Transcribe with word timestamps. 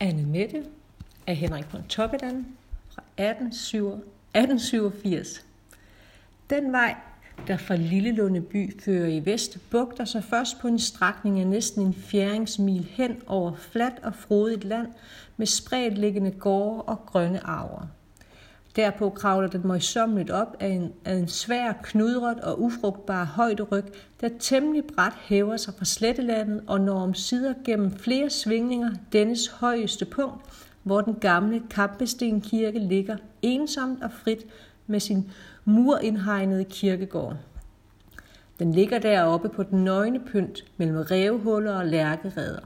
Anne 0.00 0.22
Mette 0.22 0.64
af 1.26 1.36
Henrik 1.36 1.72
von 1.72 1.82
Toppedan 1.88 2.46
fra 2.88 3.02
1887. 3.16 5.44
Den 6.50 6.72
vej, 6.72 6.94
der 7.46 7.56
fra 7.56 7.76
Lillelunde 7.76 8.40
by 8.40 8.80
fører 8.80 9.08
i 9.08 9.24
vest, 9.24 9.58
bugter 9.70 10.04
sig 10.04 10.24
først 10.24 10.60
på 10.60 10.68
en 10.68 10.78
strækning 10.78 11.40
af 11.40 11.46
næsten 11.46 11.86
en 11.86 11.94
fjeringsmil 11.94 12.84
hen 12.84 13.22
over 13.26 13.54
fladt 13.54 13.98
og 14.02 14.14
frodigt 14.14 14.64
land 14.64 14.88
med 15.36 15.46
spredt 15.46 15.98
liggende 15.98 16.30
gårde 16.30 16.82
og 16.82 17.06
grønne 17.06 17.46
arver. 17.46 17.86
Derpå 18.76 19.10
kravler 19.10 19.48
den 19.48 19.60
møjsommeligt 19.64 20.30
op 20.30 20.56
af 20.60 20.68
en, 20.68 20.92
af 21.04 21.14
en 21.14 21.28
svær, 21.28 21.72
knudret 21.82 22.40
og 22.40 22.62
ufrugtbar 22.62 23.24
højderyg, 23.24 23.84
der 24.20 24.28
temmelig 24.40 24.84
bræt 24.94 25.12
hæver 25.20 25.56
sig 25.56 25.74
fra 25.74 25.84
slettelandet 25.84 26.62
og 26.66 26.80
når 26.80 27.00
om 27.00 27.14
sider 27.14 27.54
gennem 27.64 27.90
flere 27.90 28.30
svingninger 28.30 28.90
dennes 29.12 29.48
højeste 29.48 30.04
punkt, 30.04 30.44
hvor 30.82 31.00
den 31.00 31.14
gamle 31.14 31.62
Kampesten 31.70 32.40
Kirke 32.40 32.78
ligger 32.78 33.16
ensomt 33.42 34.02
og 34.02 34.10
frit 34.12 34.46
med 34.86 35.00
sin 35.00 35.30
murindhegnede 35.64 36.64
kirkegård. 36.64 37.36
Den 38.58 38.72
ligger 38.72 38.98
deroppe 38.98 39.48
på 39.48 39.62
den 39.62 39.84
nøgne 39.84 40.20
pynt 40.20 40.64
mellem 40.76 40.96
revhuller 40.96 41.72
og 41.72 41.86
lærkereder. 41.86 42.60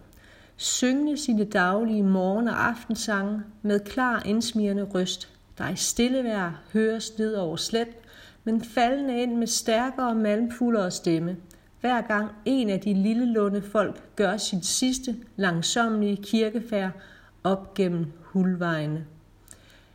Syngende 0.56 1.16
sine 1.16 1.44
daglige 1.44 2.02
morgen- 2.02 2.48
og 2.48 2.68
aftensange 2.68 3.42
med 3.62 3.80
klar 3.80 4.22
indsmirrende 4.26 4.82
røst, 4.82 5.28
der 5.60 5.74
stille 5.74 6.24
vejr 6.24 6.52
høres 6.72 7.18
ned 7.18 7.34
over 7.34 7.56
slet, 7.56 7.88
men 8.44 8.64
faldende 8.64 9.22
ind 9.22 9.36
med 9.36 9.46
stærkere 9.46 10.14
malmfuldere 10.14 10.90
stemme, 10.90 11.36
hver 11.80 12.00
gang 12.00 12.30
en 12.44 12.70
af 12.70 12.80
de 12.80 12.94
lille 12.94 13.32
lunde 13.32 13.62
folk 13.62 14.16
gør 14.16 14.36
sit 14.36 14.66
sidste 14.66 15.16
langsomlige 15.36 16.16
kirkefærd 16.16 16.90
op 17.44 17.74
gennem 17.74 18.06
hulvejene. 18.20 19.06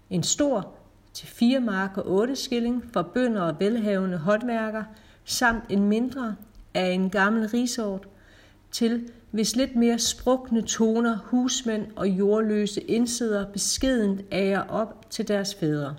En 0.10 0.24
stor 0.24 0.74
til 1.14 1.28
4 1.28 1.60
mark 1.60 1.98
og 1.98 2.08
8 2.08 2.36
skilling 2.36 2.84
for 2.94 3.02
bønder 3.02 3.42
og 3.42 3.56
velhavende 3.60 4.18
håndværker, 4.18 4.84
samt 5.24 5.64
en 5.70 5.84
mindre 5.84 6.36
af 6.74 6.90
en 6.90 7.10
gammel 7.10 7.48
risort, 7.50 8.08
til 8.76 9.10
hvis 9.32 9.56
lidt 9.56 9.76
mere 9.76 10.00
sprukne 10.00 10.62
toner 10.62 11.18
husmænd 11.18 11.88
og 11.96 12.10
jordløse 12.10 12.82
indsidder 12.82 13.46
beskedent 13.52 14.22
ærer 14.32 14.62
op 14.70 15.06
til 15.10 15.28
deres 15.28 15.56
fædre. 15.56 15.96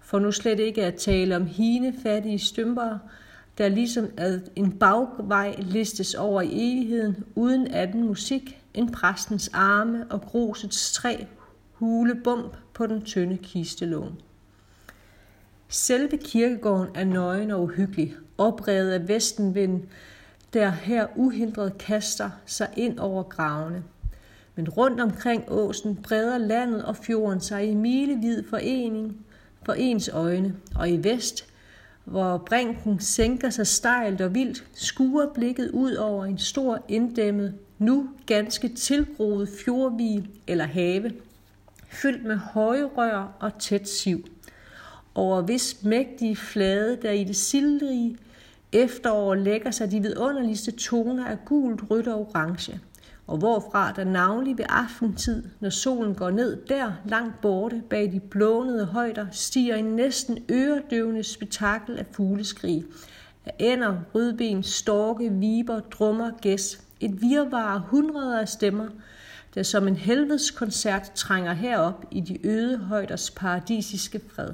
For 0.00 0.18
nu 0.18 0.32
slet 0.32 0.60
ikke 0.60 0.84
at 0.84 0.94
tale 0.94 1.36
om 1.36 1.46
hine 1.46 1.94
fattige 2.02 2.38
stømper, 2.38 2.98
der 3.58 3.68
ligesom 3.68 4.08
ad 4.16 4.40
en 4.56 4.72
bagvej 4.72 5.54
listes 5.58 6.14
over 6.14 6.42
i 6.42 6.48
evigheden 6.52 7.24
uden 7.34 7.66
anden 7.66 8.04
musik 8.04 8.62
en 8.74 8.92
præstens 8.92 9.50
arme 9.52 10.06
og 10.10 10.20
grusets 10.20 10.92
træ 10.92 11.16
hule 11.72 12.14
bump 12.24 12.56
på 12.74 12.86
den 12.86 13.02
tynde 13.02 13.36
kistelån. 13.36 14.20
Selve 15.68 16.16
kirkegården 16.16 16.88
er 16.94 17.04
nøgen 17.04 17.50
og 17.50 17.62
uhyggelig, 17.62 18.14
oprevet 18.38 18.90
af 18.90 19.08
vestenvind, 19.08 19.82
der 20.56 20.70
her 20.70 21.06
uhindret 21.16 21.78
kaster 21.78 22.30
sig 22.46 22.68
ind 22.76 22.98
over 22.98 23.22
gravene. 23.22 23.82
Men 24.54 24.68
rundt 24.68 25.00
omkring 25.00 25.44
åsen 25.48 25.96
breder 25.96 26.38
landet 26.38 26.84
og 26.84 26.96
fjorden 26.96 27.40
sig 27.40 27.70
i 27.70 27.74
milevid 27.74 28.42
forening 28.50 29.26
for 29.62 29.72
ens 29.72 30.10
øjne, 30.12 30.54
og 30.74 30.90
i 30.90 30.96
vest, 30.96 31.44
hvor 32.04 32.38
brinken 32.38 33.00
sænker 33.00 33.50
sig 33.50 33.66
stejlt 33.66 34.20
og 34.20 34.34
vildt, 34.34 34.64
skuer 34.74 35.32
blikket 35.34 35.70
ud 35.70 35.94
over 35.94 36.24
en 36.24 36.38
stor 36.38 36.84
inddæmmet, 36.88 37.54
nu 37.78 38.08
ganske 38.26 38.68
tilgroet 38.68 39.48
fjordvig 39.64 40.30
eller 40.46 40.64
have, 40.64 41.12
fyldt 41.88 42.24
med 42.24 42.36
høje 42.36 42.84
rør 42.84 43.36
og 43.40 43.58
tæt 43.58 43.88
siv. 43.88 44.26
Over 45.14 45.42
hvis 45.42 45.84
mægtige 45.84 46.36
flade, 46.36 46.98
der 47.02 47.10
i 47.10 47.24
det 47.24 47.36
sildrige 47.36 48.16
efterår 48.72 49.34
lægger 49.34 49.70
sig 49.70 49.90
de 49.90 50.00
vidunderligste 50.00 50.70
toner 50.70 51.26
af 51.26 51.44
gult, 51.44 51.90
rødt 51.90 52.08
og 52.08 52.20
orange, 52.20 52.80
og 53.26 53.38
hvorfra 53.38 53.92
der 53.92 54.04
navnlig 54.04 54.58
ved 54.58 54.64
aftentid, 54.68 55.44
når 55.60 55.70
solen 55.70 56.14
går 56.14 56.30
ned 56.30 56.66
der 56.68 56.92
langt 57.04 57.40
borte 57.40 57.82
bag 57.90 58.12
de 58.12 58.20
blånede 58.20 58.84
højder, 58.84 59.26
stiger 59.32 59.76
en 59.76 59.84
næsten 59.84 60.38
øredøvende 60.50 61.22
spektakel 61.22 61.98
af 61.98 62.06
fugleskrig, 62.12 62.84
af 63.44 63.54
ænder, 63.60 63.96
rødben, 64.14 64.62
storke, 64.62 65.32
viber, 65.32 65.80
drummer, 65.80 66.30
gæs, 66.40 66.80
et 67.00 67.22
virvar 67.22 67.74
af 67.74 67.80
hundreder 67.80 68.40
af 68.40 68.48
stemmer, 68.48 68.88
der 69.54 69.62
som 69.62 69.88
en 69.88 69.96
helvedes 69.96 70.50
koncert 70.50 71.12
trænger 71.14 71.52
herop 71.52 72.04
i 72.10 72.20
de 72.20 72.46
øde 72.46 72.78
højders 72.78 73.30
paradisiske 73.30 74.20
fred. 74.34 74.50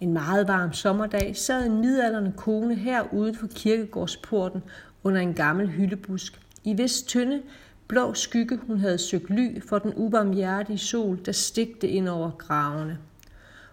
En 0.00 0.12
meget 0.12 0.48
varm 0.48 0.72
sommerdag 0.72 1.36
sad 1.36 1.66
en 1.66 1.80
midalderne 1.80 2.32
kone 2.36 2.74
her 2.74 3.12
uden 3.12 3.34
for 3.34 3.46
kirkegårdsporten 3.46 4.62
under 5.04 5.20
en 5.20 5.34
gammel 5.34 5.68
hyldebusk, 5.68 6.40
i 6.64 6.74
hvis 6.74 7.02
tynde, 7.02 7.42
blå 7.88 8.14
skygge 8.14 8.56
hun 8.56 8.78
havde 8.78 8.98
søgt 8.98 9.30
ly 9.30 9.60
for 9.68 9.78
den 9.78 9.92
ubarmhjertige 9.94 10.78
sol, 10.78 11.20
der 11.26 11.32
stigte 11.32 11.88
ind 11.88 12.08
over 12.08 12.30
gravene. 12.30 12.98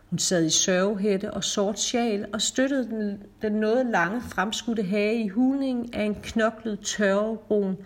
Hun 0.09 0.19
sad 0.19 0.45
i 0.45 0.49
sørgehætte 0.49 1.33
og 1.33 1.43
sort 1.43 1.79
sjal 1.79 2.25
og 2.33 2.41
støttede 2.41 2.87
den, 2.87 3.23
den 3.41 3.51
noget 3.51 3.85
lange 3.85 4.21
fremskudte 4.21 4.83
hage 4.83 5.23
i 5.23 5.27
hulningen 5.27 5.89
af 5.93 6.03
en 6.03 6.15
knoklet 6.15 6.79
tørrebrun 6.79 7.77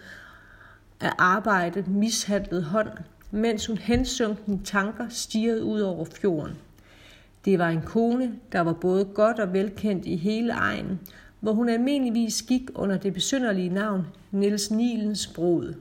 af 0.99 1.11
arbejdet 1.17 1.87
mishandlet 1.87 2.63
hånd, 2.63 2.89
mens 3.31 3.65
hun 3.65 3.77
hensunkne 3.77 4.59
tanker 4.63 5.05
stirrede 5.09 5.63
ud 5.63 5.81
over 5.81 6.05
fjorden. 6.05 6.53
Det 7.47 7.59
var 7.59 7.69
en 7.69 7.81
kone, 7.81 8.31
der 8.51 8.61
var 8.61 8.73
både 8.73 9.05
godt 9.05 9.39
og 9.39 9.53
velkendt 9.53 10.05
i 10.05 10.15
hele 10.15 10.53
egnen, 10.53 10.99
hvor 11.39 11.53
hun 11.53 11.69
almindeligvis 11.69 12.41
gik 12.41 12.61
under 12.75 12.97
det 12.97 13.13
besynderlige 13.13 13.69
navn 13.69 14.07
Niels 14.31 14.71
Nilens 14.71 15.27
brud. 15.27 15.73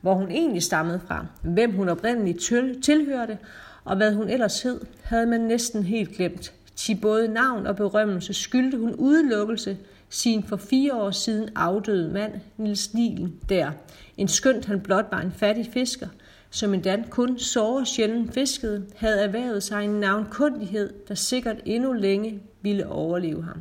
Hvor 0.00 0.14
hun 0.14 0.30
egentlig 0.30 0.62
stammede 0.62 1.00
fra, 1.06 1.26
hvem 1.42 1.72
hun 1.72 1.88
oprindeligt 1.88 2.38
tilhørte, 2.82 3.38
og 3.84 3.96
hvad 3.96 4.14
hun 4.14 4.28
ellers 4.28 4.62
hed, 4.62 4.80
havde 5.02 5.26
man 5.26 5.40
næsten 5.40 5.82
helt 5.82 6.10
glemt. 6.10 6.52
Til 6.76 6.98
både 7.02 7.28
navn 7.28 7.66
og 7.66 7.76
berømmelse 7.76 8.34
skyldte 8.34 8.78
hun 8.78 8.94
udelukkelse 8.94 9.78
sin 10.08 10.42
for 10.42 10.56
fire 10.56 10.94
år 10.94 11.10
siden 11.10 11.48
afdøde 11.56 12.12
mand, 12.12 12.32
Nils 12.56 12.94
Nilen, 12.94 13.34
der, 13.48 13.70
en 14.16 14.28
skønt 14.28 14.64
han 14.64 14.80
blot 14.80 15.06
var 15.10 15.20
en 15.20 15.32
fattig 15.32 15.70
fisker– 15.72 16.08
som 16.54 16.74
endda 16.74 17.02
kun 17.10 17.38
såre 17.38 17.86
sjældent 17.86 18.34
fiskede, 18.34 18.86
havde 18.96 19.22
erhvervet 19.22 19.62
sig 19.62 19.84
en 19.84 20.00
navnkundighed, 20.00 20.92
der 21.08 21.14
sikkert 21.14 21.56
endnu 21.64 21.92
længe 21.92 22.40
ville 22.62 22.88
overleve 22.88 23.42
ham. 23.42 23.60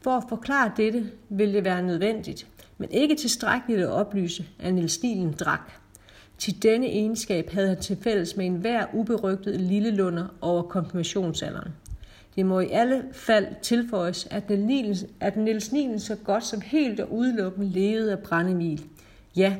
For 0.00 0.10
at 0.10 0.24
forklare 0.28 0.72
dette 0.76 1.10
ville 1.28 1.54
det 1.54 1.64
være 1.64 1.82
nødvendigt, 1.82 2.46
men 2.78 2.90
ikke 2.90 3.14
tilstrækkeligt 3.14 3.80
at 3.80 3.88
oplyse, 3.88 4.44
at 4.58 4.74
Niels 4.74 5.02
Nilen 5.02 5.32
drak. 5.32 5.72
Til 6.38 6.62
denne 6.62 6.86
egenskab 6.86 7.50
havde 7.50 7.68
han 7.68 7.80
til 7.80 7.96
fælles 8.02 8.36
med 8.36 8.46
enhver 8.46 8.86
uberygtet 8.94 9.60
lille 9.60 9.90
lunder 9.90 10.26
over 10.40 10.62
konfirmationsalderen. 10.62 11.72
Det 12.36 12.46
må 12.46 12.60
i 12.60 12.70
alle 12.70 13.04
fald 13.12 13.46
tilføjes, 13.62 14.28
at 14.30 14.50
Niels, 14.50 15.04
at 15.20 15.36
Niels 15.36 15.72
Nilen 15.72 16.00
så 16.00 16.16
godt 16.16 16.44
som 16.44 16.60
helt 16.60 17.00
og 17.00 17.12
udelukkende 17.12 17.68
levede 17.68 18.12
af 18.12 18.18
brændemil. 18.18 18.84
Ja, 19.36 19.56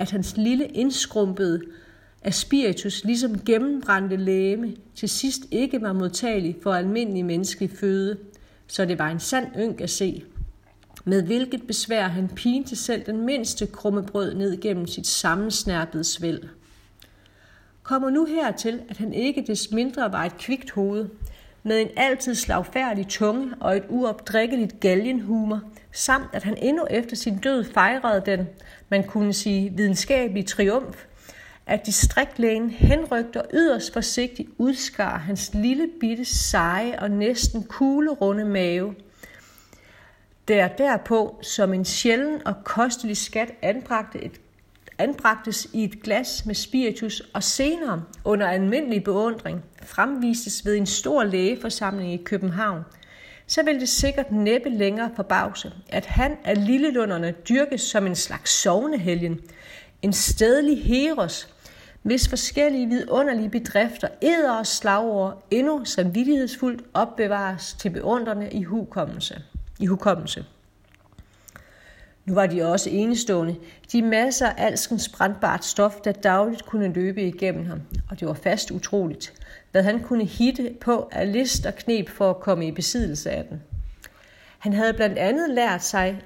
at 0.00 0.10
hans 0.10 0.36
lille 0.36 0.66
indskrumpede 0.66 1.60
af 2.22 2.34
spiritus 2.34 3.04
ligesom 3.04 3.38
gennembrændte 3.38 4.16
læme 4.16 4.74
til 4.94 5.08
sidst 5.08 5.40
ikke 5.50 5.82
var 5.82 5.92
modtagelig 5.92 6.56
for 6.62 6.72
almindelig 6.72 7.24
menneskelig 7.24 7.70
føde, 7.70 8.18
så 8.66 8.84
det 8.84 8.98
var 8.98 9.08
en 9.08 9.20
sand 9.20 9.46
ynk 9.58 9.80
at 9.80 9.90
se. 9.90 10.24
Med 11.04 11.22
hvilket 11.22 11.66
besvær 11.66 12.08
han 12.08 12.28
pinte 12.28 12.76
selv 12.76 13.06
den 13.06 13.26
mindste 13.26 13.66
krummebrød 13.66 14.34
ned 14.34 14.60
gennem 14.60 14.86
sit 14.86 15.06
sammensnærpede 15.06 16.04
svæld. 16.04 16.42
Kommer 17.82 18.10
nu 18.10 18.24
hertil, 18.24 18.80
at 18.88 18.96
han 18.96 19.12
ikke 19.12 19.44
des 19.46 19.70
mindre 19.70 20.12
var 20.12 20.24
et 20.24 20.36
kvikt 20.38 20.70
hoved, 20.70 21.08
med 21.62 21.80
en 21.80 21.88
altid 21.96 22.34
slagfærdig 22.34 23.08
tunge 23.08 23.54
og 23.60 23.76
et 23.76 23.84
uopdrikkeligt 23.88 24.80
galgenhumor, 24.80 25.60
samt 25.92 26.28
at 26.32 26.42
han 26.42 26.56
endnu 26.56 26.86
efter 26.90 27.16
sin 27.16 27.38
død 27.38 27.64
fejrede 27.64 28.22
den, 28.26 28.48
man 28.88 29.04
kunne 29.04 29.32
sige, 29.32 29.72
videnskabelig 29.76 30.46
triumf, 30.46 31.04
at 31.66 31.86
distriktlægen 31.86 32.70
henrygte 32.70 33.42
og 33.42 33.48
yderst 33.54 33.92
forsigtigt 33.92 34.48
udskar 34.58 35.18
hans 35.18 35.50
lille 35.54 35.88
bitte 36.00 36.24
seje 36.24 36.98
og 36.98 37.10
næsten 37.10 37.62
kuglerunde 37.62 38.44
mave. 38.44 38.94
Der 40.48 40.68
derpå 40.68 41.38
som 41.42 41.74
en 41.74 41.84
sjælden 41.84 42.46
og 42.46 42.54
kostelig 42.64 43.16
skat 43.16 43.52
anbragte 43.62 44.24
et 44.24 44.40
anbragtes 45.00 45.68
i 45.72 45.84
et 45.84 46.02
glas 46.02 46.46
med 46.46 46.54
spiritus 46.54 47.22
og 47.34 47.42
senere 47.42 48.02
under 48.24 48.46
almindelig 48.46 49.04
beundring 49.04 49.62
fremvises 49.82 50.66
ved 50.66 50.76
en 50.76 50.86
stor 50.86 51.24
lægeforsamling 51.24 52.12
i 52.12 52.22
København, 52.24 52.82
så 53.46 53.62
vil 53.62 53.80
det 53.80 53.88
sikkert 53.88 54.32
næppe 54.32 54.68
længere 54.68 55.10
forbavse, 55.16 55.72
at 55.88 56.06
han 56.06 56.36
af 56.44 56.66
lillelunderne 56.66 57.34
dyrkes 57.48 57.80
som 57.80 58.06
en 58.06 58.14
slags 58.14 58.50
sovnehelgen, 58.50 59.40
En 60.02 60.12
stedlig 60.12 60.84
heros, 60.84 61.48
hvis 62.02 62.28
forskellige 62.28 62.86
vidunderlige 62.86 63.50
bedrifter, 63.50 64.08
æder 64.22 64.52
og 64.52 64.66
slagord 64.66 65.46
endnu 65.50 65.84
samvittighedsfuldt 65.84 66.82
opbevares 66.94 67.76
til 67.78 67.90
beundrende 67.90 68.50
i 68.50 68.62
hukommelse. 68.62 69.42
I 69.78 69.86
hukommelse. 69.86 70.44
Nu 72.24 72.34
var 72.34 72.46
de 72.46 72.62
også 72.62 72.90
enestående. 72.90 73.56
De 73.92 74.02
masser 74.02 74.46
af 74.46 74.66
alskens 74.66 75.08
brandbart 75.08 75.64
stof, 75.64 75.94
der 76.04 76.12
dagligt 76.12 76.66
kunne 76.66 76.92
løbe 76.92 77.22
igennem 77.22 77.66
ham, 77.66 77.80
og 78.10 78.20
det 78.20 78.28
var 78.28 78.34
fast 78.34 78.70
utroligt, 78.70 79.32
hvad 79.70 79.82
han 79.82 80.00
kunne 80.00 80.24
hitte 80.24 80.74
på 80.80 81.08
af 81.12 81.32
list 81.32 81.66
og 81.66 81.74
knep 81.74 82.08
for 82.08 82.30
at 82.30 82.40
komme 82.40 82.66
i 82.66 82.70
besiddelse 82.70 83.30
af 83.30 83.44
den. 83.44 83.62
Han 84.58 84.72
havde 84.72 84.92
blandt 84.92 85.18
andet 85.18 85.50
lært 85.50 85.84
sig 85.84 86.22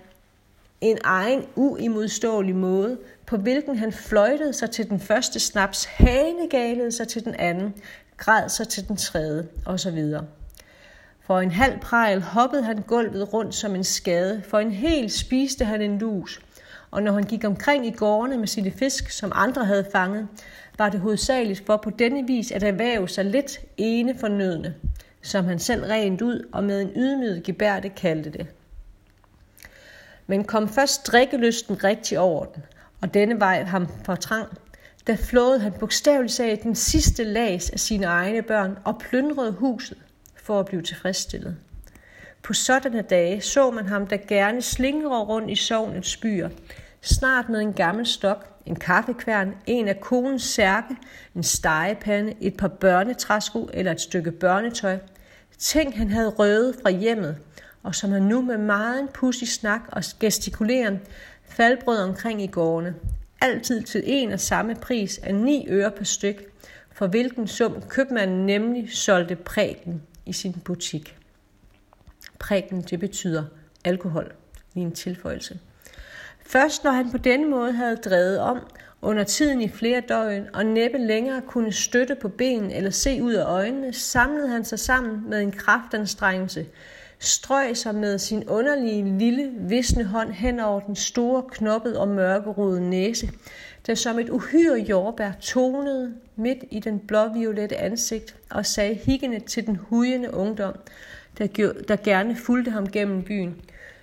en 0.81 0.99
egen 1.05 1.44
uimodståelig 1.55 2.56
måde, 2.56 2.99
på 3.26 3.37
hvilken 3.37 3.79
han 3.79 3.93
fløjtede 3.93 4.52
sig 4.52 4.70
til 4.70 4.90
den 4.90 5.00
første 5.00 5.40
snaps, 5.40 5.85
hanegalede 5.85 6.93
sig 6.93 7.08
til 7.08 7.25
den 7.25 7.35
anden, 7.35 7.75
græd 8.17 8.49
sig 8.49 8.69
til 8.69 8.88
den 8.88 8.97
tredje, 8.97 9.47
osv. 9.67 9.99
For 11.26 11.41
en 11.41 11.50
halv 11.50 11.81
prejl 11.81 12.23
hoppede 12.23 12.62
han 12.62 12.82
gulvet 12.87 13.32
rundt 13.32 13.55
som 13.55 13.75
en 13.75 13.85
skade, 13.85 14.43
for 14.49 14.59
en 14.59 14.71
hel 14.71 15.11
spiste 15.11 15.65
han 15.65 15.82
en 15.82 15.99
lus, 15.99 16.41
og 16.91 17.03
når 17.03 17.12
han 17.12 17.25
gik 17.25 17.44
omkring 17.44 17.87
i 17.87 17.91
gårdene 17.91 18.38
med 18.38 18.47
sine 18.47 18.71
fisk, 18.71 19.11
som 19.11 19.32
andre 19.35 19.65
havde 19.65 19.87
fanget, 19.93 20.29
var 20.79 20.88
det 20.88 21.00
hovedsageligt 21.00 21.67
for 21.67 21.76
på 21.76 21.91
denne 21.91 22.26
vis 22.26 22.53
at 22.53 22.62
erhverve 22.62 23.09
sig 23.09 23.25
lidt 23.25 23.61
ene 23.76 24.19
fornødne, 24.19 24.75
som 25.23 25.44
han 25.44 25.59
selv 25.59 25.85
rent 25.85 26.23
ud 26.23 26.49
og 26.53 26.65
med 26.65 26.82
en 26.82 26.91
ydmyget 26.97 27.43
gebærde 27.43 27.88
kaldte 27.88 28.31
det. 28.31 28.47
Men 30.26 30.44
kom 30.44 30.69
først 30.69 31.06
drikkelysten 31.06 31.85
rigtig 31.85 32.19
over 32.19 32.44
den, 32.44 32.62
og 33.00 33.15
denne 33.15 33.41
vej 33.41 33.62
ham 33.62 33.88
for 34.05 34.15
trang, 34.15 34.49
da 35.06 35.15
flåede 35.15 35.61
han 35.61 35.73
bogstaveligt 35.73 36.41
af 36.41 36.59
den 36.59 36.75
sidste 36.75 37.25
lags 37.25 37.71
af 37.71 37.81
sine 37.81 38.06
egne 38.06 38.43
børn 38.43 38.79
og 38.85 38.99
plyndrede 38.99 39.53
huset 39.53 39.99
for 40.44 40.61
at 40.61 40.67
blive 40.67 40.82
tilfredsstillet. 40.82 41.56
På 42.43 42.52
sådanne 42.52 43.02
dage 43.02 43.41
så 43.41 43.70
man 43.70 43.87
ham 43.87 44.06
der 44.06 44.17
gerne 44.29 44.62
slingrer 44.62 45.25
rundt 45.25 45.50
i 45.50 45.55
sovnets 45.55 46.17
byer, 46.17 46.49
snart 47.00 47.49
med 47.49 47.61
en 47.61 47.73
gammel 47.73 48.06
stok, 48.06 48.46
en 48.67 48.76
kaffekværn, 48.76 49.55
en 49.67 49.88
af 49.88 50.00
konens 50.00 50.43
særke, 50.43 50.96
en 51.35 51.43
stegepande, 51.43 52.35
et 52.41 52.56
par 52.56 52.69
børnetræsko 52.69 53.70
eller 53.73 53.93
et 53.93 54.00
stykke 54.00 54.31
børnetøj. 54.31 54.99
Ting, 55.58 55.99
han 55.99 56.08
havde 56.08 56.29
røvet 56.29 56.76
fra 56.82 56.90
hjemmet, 56.90 57.37
og 57.82 57.94
som 57.94 58.12
han 58.12 58.23
nu 58.23 58.43
med 58.43 58.58
meget 58.58 59.08
pussig 59.14 59.49
snak 59.49 59.81
og 59.93 60.02
gestikuleren 60.20 61.00
faldbrød 61.44 61.99
omkring 61.99 62.43
i 62.43 62.47
gårdene. 62.47 62.94
Altid 63.40 63.82
til 63.82 64.02
en 64.06 64.32
og 64.32 64.40
samme 64.40 64.75
pris 64.75 65.19
af 65.19 65.35
9 65.35 65.67
øre 65.69 65.90
per 65.90 66.05
styk, 66.05 66.44
for 66.93 67.06
hvilken 67.06 67.49
sum 67.49 67.82
købmanden 67.88 68.47
nemlig 68.47 68.93
solgte 68.93 69.37
prægen 69.37 70.02
i 70.26 70.32
sin 70.32 70.53
butik. 70.65 71.17
Prægen, 72.38 72.82
det 72.82 73.00
betyder 73.00 73.44
alkohol, 73.85 74.32
i 74.75 74.81
en 74.81 74.93
tilføjelse. 74.93 75.59
Først 76.47 76.85
når 76.85 76.91
han 76.91 77.11
på 77.11 77.19
denne 77.19 77.50
måde 77.50 77.73
havde 77.73 77.97
drevet 77.97 78.38
om, 78.38 78.59
under 79.03 79.25
tiden 79.25 79.61
i 79.61 79.69
flere 79.69 80.03
døgn, 80.09 80.47
og 80.55 80.67
næppe 80.67 80.99
længere 80.99 81.41
kunne 81.41 81.73
støtte 81.73 82.15
på 82.15 82.29
benen 82.29 82.71
eller 82.71 82.91
se 82.91 83.23
ud 83.23 83.32
af 83.32 83.44
øjnene, 83.44 83.93
samlede 83.93 84.49
han 84.49 84.65
sig 84.65 84.79
sammen 84.79 85.31
med 85.31 85.41
en 85.41 85.53
kraftanstrengelse, 85.53 86.67
strøg 87.19 87.76
sig 87.76 87.94
med 87.94 88.19
sin 88.19 88.49
underlige 88.49 89.19
lille, 89.19 89.53
visne 89.59 90.05
hånd 90.05 90.32
hen 90.32 90.61
over 90.61 90.81
den 90.81 90.97
store, 90.97 91.43
knoppede 91.50 92.00
og 92.00 92.09
mørkerøde 92.09 92.91
næse, 92.91 93.29
der 93.87 93.95
som 93.95 94.19
et 94.19 94.31
uhyre 94.31 94.79
jordbær 94.79 95.33
tonede 95.41 96.15
midt 96.37 96.59
i 96.71 96.81
den 96.81 96.99
blåviolette 96.99 97.77
ansigt 97.77 98.37
og 98.51 98.67
sagde 98.67 98.95
higgende 98.95 99.41
til 99.41 99.67
den 99.67 99.77
hujende 99.77 100.35
ungdom, 100.35 100.75
der, 101.39 101.73
der 101.89 101.97
gerne 101.97 102.37
fulgte 102.37 102.71
ham 102.71 102.89
gennem 102.89 103.23
byen. 103.23 103.57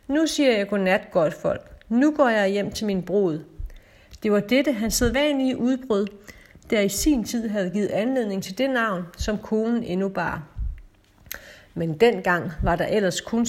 Nu 0.08 0.28
siger 0.28 0.58
jeg 0.58 0.68
godnat, 0.68 1.12
godt 1.12 1.34
folk. 1.34 1.72
Nu 1.90 2.12
går 2.12 2.30
jeg 2.30 2.50
hjem 2.50 2.72
til 2.72 2.86
min 2.86 3.04
brud. 3.04 3.40
Det 4.24 4.32
var 4.32 4.40
dette 4.40 4.72
hans 4.72 4.94
sædvanlige 4.94 5.58
udbrud, 5.58 6.08
der 6.70 6.82
i 6.82 6.90
sin 6.90 7.24
tid 7.24 7.48
havde 7.48 7.70
givet 7.70 7.88
anledning 7.88 8.44
til 8.44 8.58
det 8.58 8.70
navn, 8.70 9.04
som 9.18 9.38
konen 9.38 9.84
endnu 9.84 10.10
bar. 10.10 10.51
Men 11.74 11.98
dengang 11.98 12.52
var 12.64 12.76
der 12.76 12.86
ellers 12.86 13.22
kun 13.22 13.46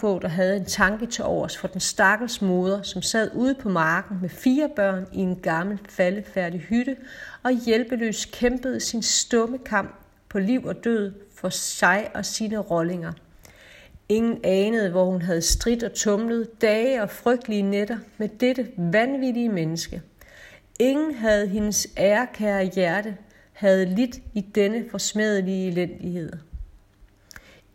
få, 0.00 0.18
der 0.18 0.28
havde 0.28 0.56
en 0.56 0.64
tanke 0.64 1.06
til 1.06 1.24
overs 1.24 1.56
for 1.56 1.68
den 1.68 1.80
stakkels 1.80 2.42
moder, 2.42 2.82
som 2.82 3.02
sad 3.02 3.30
ude 3.34 3.54
på 3.54 3.68
marken 3.68 4.18
med 4.20 4.28
fire 4.28 4.70
børn 4.76 5.06
i 5.12 5.18
en 5.18 5.36
gammel 5.36 5.78
faldefærdig 5.88 6.60
hytte 6.60 6.96
og 7.42 7.52
hjælpeløs 7.52 8.24
kæmpede 8.24 8.80
sin 8.80 9.02
stumme 9.02 9.58
kamp 9.58 9.94
på 10.28 10.38
liv 10.38 10.64
og 10.64 10.84
død 10.84 11.12
for 11.34 11.48
sig 11.48 12.10
og 12.14 12.24
sine 12.24 12.58
rollinger. 12.58 13.12
Ingen 14.08 14.40
anede, 14.44 14.90
hvor 14.90 15.04
hun 15.04 15.22
havde 15.22 15.42
stridt 15.42 15.82
og 15.82 15.92
tumlet 15.92 16.62
dage 16.62 17.02
og 17.02 17.10
frygtelige 17.10 17.62
nætter 17.62 17.98
med 18.18 18.28
dette 18.28 18.68
vanvittige 18.76 19.48
menneske. 19.48 20.02
Ingen 20.80 21.14
havde 21.14 21.48
hendes 21.48 21.88
ærekære 21.98 22.64
hjerte 22.64 23.16
havde 23.52 23.86
lidt 23.86 24.16
i 24.34 24.40
denne 24.40 24.84
forsmædelige 24.90 25.68
elendighed. 25.68 26.32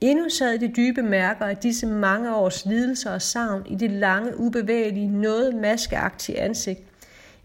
Endnu 0.01 0.30
sad 0.30 0.60
de 0.60 0.68
dybe 0.68 1.01
mærker 1.01 1.46
af 1.46 1.57
disse 1.57 1.88
mange 1.88 2.36
års 2.36 2.66
lidelser 2.66 3.12
og 3.12 3.22
savn 3.22 3.66
i 3.66 3.75
det 3.75 3.92
lange, 3.92 4.38
ubevægelige, 4.38 5.07
noget 5.07 5.56
maskeagtige 5.56 6.40
ansigt. 6.40 6.80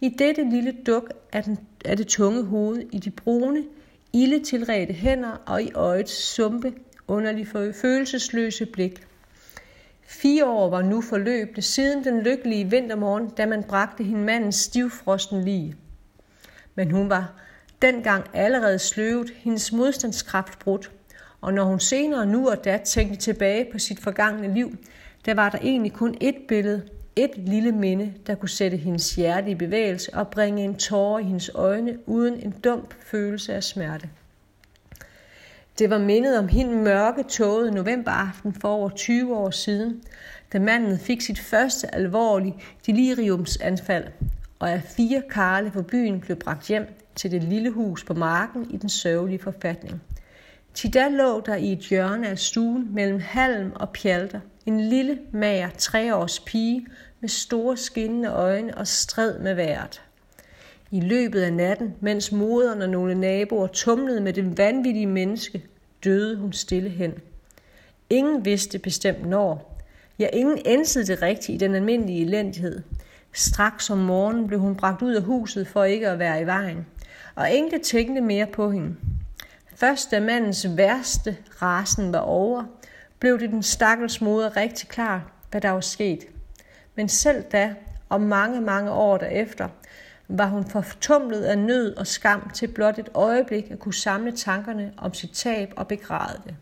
I 0.00 0.08
dette 0.08 0.50
lille 0.50 0.72
duk 0.86 1.12
af, 1.32 1.44
den, 1.44 1.58
af 1.84 1.96
det 1.96 2.06
tunge 2.06 2.44
hoved, 2.44 2.82
i 2.92 2.98
de 2.98 3.10
brune, 3.10 3.64
ildetilredte 4.12 4.92
hænder 4.92 5.42
og 5.46 5.62
i 5.62 5.72
øjets 5.72 6.34
sumpe, 6.34 6.72
underlig 7.08 7.48
følelsesløse 7.74 8.66
blik. 8.66 9.06
Fire 10.06 10.46
år 10.46 10.70
var 10.70 10.82
nu 10.82 11.00
forløbte 11.00 11.62
siden 11.62 12.04
den 12.04 12.20
lykkelige 12.20 12.70
vintermorgen, 12.70 13.28
da 13.28 13.46
man 13.46 13.62
bragte 13.62 14.04
hende 14.04 14.22
mandens 14.22 14.56
stivfrosten 14.56 15.44
lige. 15.44 15.76
Men 16.74 16.90
hun 16.90 17.10
var 17.10 17.32
dengang 17.82 18.24
allerede 18.34 18.78
sløvet, 18.78 19.30
hendes 19.36 19.72
modstandskraft 19.72 20.58
brudt– 20.58 20.90
og 21.44 21.54
når 21.54 21.64
hun 21.64 21.80
senere 21.80 22.26
nu 22.26 22.48
og 22.50 22.64
da 22.64 22.80
tænkte 22.84 23.16
tilbage 23.16 23.66
på 23.72 23.78
sit 23.78 24.00
forgangne 24.00 24.54
liv, 24.54 24.76
der 25.26 25.34
var 25.34 25.50
der 25.50 25.58
egentlig 25.62 25.92
kun 25.92 26.16
ét 26.22 26.46
billede, 26.48 26.82
et 27.16 27.30
lille 27.36 27.72
minde, 27.72 28.14
der 28.26 28.34
kunne 28.34 28.48
sætte 28.48 28.76
hendes 28.76 29.14
hjerte 29.14 29.50
i 29.50 29.54
bevægelse 29.54 30.14
og 30.14 30.28
bringe 30.28 30.64
en 30.64 30.74
tårer 30.74 31.18
i 31.18 31.22
hendes 31.22 31.50
øjne 31.54 31.98
uden 32.06 32.40
en 32.40 32.50
dump 32.64 32.94
følelse 33.00 33.54
af 33.54 33.64
smerte. 33.64 34.08
Det 35.78 35.90
var 35.90 35.98
mindet 35.98 36.38
om 36.38 36.48
hende 36.48 36.76
mørke 36.76 37.22
tåget 37.22 37.72
novemberaften 37.72 38.52
for 38.52 38.68
over 38.68 38.88
20 38.88 39.36
år 39.36 39.50
siden, 39.50 40.02
da 40.52 40.58
manden 40.58 40.98
fik 40.98 41.20
sit 41.20 41.38
første 41.38 41.94
alvorlige 41.94 42.54
deliriumsanfald, 42.86 44.04
og 44.58 44.70
af 44.70 44.82
fire 44.82 45.22
karle 45.30 45.70
på 45.70 45.82
byen 45.82 46.20
blev 46.20 46.36
bragt 46.36 46.68
hjem 46.68 46.86
til 47.14 47.30
det 47.30 47.42
lille 47.42 47.70
hus 47.70 48.04
på 48.04 48.14
marken 48.14 48.70
i 48.70 48.76
den 48.76 48.88
sørgelige 48.88 49.38
forfatning– 49.38 50.02
da 50.82 51.08
lå 51.08 51.40
der 51.40 51.54
i 51.54 51.72
et 51.72 51.78
hjørne 51.78 52.28
af 52.28 52.38
stuen 52.38 52.94
mellem 52.94 53.20
halm 53.20 53.72
og 53.74 53.90
pjalter 53.90 54.40
en 54.66 54.80
lille, 54.80 55.18
mager 55.32 55.70
treårs 55.78 56.40
pige 56.40 56.86
med 57.20 57.28
store 57.28 57.76
skinnende 57.76 58.28
øjne 58.28 58.78
og 58.78 58.86
stred 58.86 59.38
med 59.38 59.54
vejret. 59.54 60.02
I 60.90 61.00
løbet 61.00 61.42
af 61.42 61.52
natten, 61.52 61.94
mens 62.00 62.32
moderen 62.32 62.82
og 62.82 62.88
nogle 62.88 63.14
naboer 63.14 63.66
tumlede 63.66 64.20
med 64.20 64.32
det 64.32 64.58
vanvittige 64.58 65.06
menneske, 65.06 65.64
døde 66.04 66.36
hun 66.36 66.52
stille 66.52 66.90
hen. 66.90 67.12
Ingen 68.10 68.44
vidste 68.44 68.78
bestemt 68.78 69.26
når. 69.26 69.80
Ja, 70.18 70.28
ingen 70.32 70.58
ensede 70.66 71.06
det 71.06 71.22
rigtigt 71.22 71.62
i 71.62 71.64
den 71.66 71.74
almindelige 71.74 72.22
elendighed. 72.22 72.82
Straks 73.32 73.90
om 73.90 73.98
morgenen 73.98 74.46
blev 74.46 74.60
hun 74.60 74.76
bragt 74.76 75.02
ud 75.02 75.14
af 75.14 75.22
huset 75.22 75.66
for 75.66 75.84
ikke 75.84 76.08
at 76.08 76.18
være 76.18 76.42
i 76.42 76.46
vejen, 76.46 76.86
og 77.34 77.50
ingen 77.50 77.82
tænkte 77.82 78.20
mere 78.20 78.46
på 78.46 78.70
hende. 78.70 78.96
Først 79.74 80.10
da 80.10 80.20
mandens 80.20 80.66
værste 80.76 81.36
rasen 81.62 82.12
var 82.12 82.18
over, 82.18 82.64
blev 83.18 83.40
det 83.40 83.50
den 83.50 83.62
stakkels 83.62 84.20
moder 84.20 84.56
rigtig 84.56 84.88
klar, 84.88 85.30
hvad 85.50 85.60
der 85.60 85.70
var 85.70 85.80
sket. 85.80 86.24
Men 86.94 87.08
selv 87.08 87.42
da, 87.42 87.74
og 88.08 88.20
mange, 88.20 88.60
mange 88.60 88.90
år 88.90 89.16
derefter, 89.16 89.68
var 90.28 90.46
hun 90.46 90.64
fortumlet 90.70 91.42
af 91.42 91.58
nød 91.58 91.96
og 91.96 92.06
skam 92.06 92.50
til 92.54 92.68
blot 92.68 92.98
et 92.98 93.08
øjeblik 93.14 93.70
at 93.70 93.78
kunne 93.78 93.94
samle 93.94 94.32
tankerne 94.32 94.92
om 94.96 95.14
sit 95.14 95.30
tab 95.30 95.72
og 95.76 95.88
begræde 95.88 96.40
det. 96.44 96.54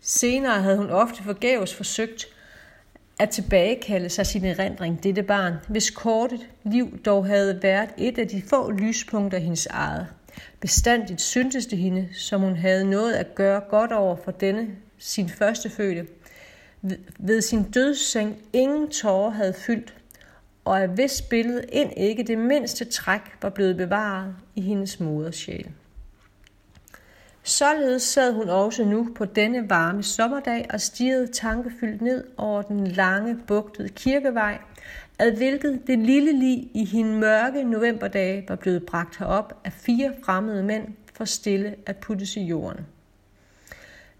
Senere 0.00 0.62
havde 0.62 0.76
hun 0.76 0.90
ofte 0.90 1.22
forgæves 1.22 1.74
forsøgt 1.74 2.26
at 3.18 3.30
tilbagekalde 3.30 4.08
sig 4.08 4.26
sin 4.26 4.44
erindring 4.44 5.02
dette 5.02 5.22
barn, 5.22 5.54
hvis 5.68 5.90
kortet 5.90 6.48
liv 6.64 7.02
dog 7.04 7.26
havde 7.26 7.62
været 7.62 7.90
et 7.98 8.18
af 8.18 8.28
de 8.28 8.42
få 8.50 8.70
lyspunkter 8.70 9.38
i 9.38 9.42
hendes 9.42 9.66
eget. 9.66 10.06
Bestandigt 10.60 11.20
syntes 11.20 11.66
det 11.66 11.78
hende, 11.78 12.08
som 12.12 12.40
hun 12.40 12.56
havde 12.56 12.90
noget 12.90 13.14
at 13.14 13.34
gøre 13.34 13.60
godt 13.60 13.92
over 13.92 14.16
for 14.16 14.30
denne, 14.30 14.68
sin 14.98 15.28
første 15.28 15.70
føde. 15.70 16.06
Ved 17.18 17.40
sin 17.40 17.62
dødsseng 17.62 18.36
ingen 18.52 18.90
tårer 18.90 19.30
havde 19.30 19.54
fyldt, 19.54 19.94
og 20.64 20.80
af 20.80 20.88
hvis 20.88 21.22
billede 21.22 21.74
end 21.74 21.90
ikke 21.96 22.22
det 22.22 22.38
mindste 22.38 22.84
træk 22.84 23.20
var 23.42 23.48
blevet 23.48 23.76
bevaret 23.76 24.34
i 24.54 24.60
hendes 24.60 25.00
moders 25.00 25.36
sjæl. 25.36 25.70
Således 27.42 28.02
sad 28.02 28.32
hun 28.32 28.48
også 28.48 28.84
nu 28.84 29.08
på 29.14 29.24
denne 29.24 29.70
varme 29.70 30.02
sommerdag 30.02 30.66
og 30.70 30.80
stirrede 30.80 31.26
tankefyldt 31.26 32.02
ned 32.02 32.24
over 32.36 32.62
den 32.62 32.86
lange, 32.86 33.36
bugtede 33.46 33.88
kirkevej, 33.88 34.58
ad 35.22 35.32
hvilket 35.32 35.86
det 35.86 35.98
lille 35.98 36.38
lig 36.38 36.70
i 36.74 36.84
hende 36.84 37.18
mørke 37.18 37.64
novemberdage 37.64 38.44
var 38.48 38.56
blevet 38.56 38.86
bragt 38.86 39.18
herop 39.18 39.60
af 39.64 39.72
fire 39.72 40.12
fremmede 40.24 40.62
mænd 40.62 40.88
for 41.14 41.24
stille 41.24 41.74
at 41.86 41.96
puttes 41.96 42.36
i 42.36 42.40
jorden. 42.40 42.86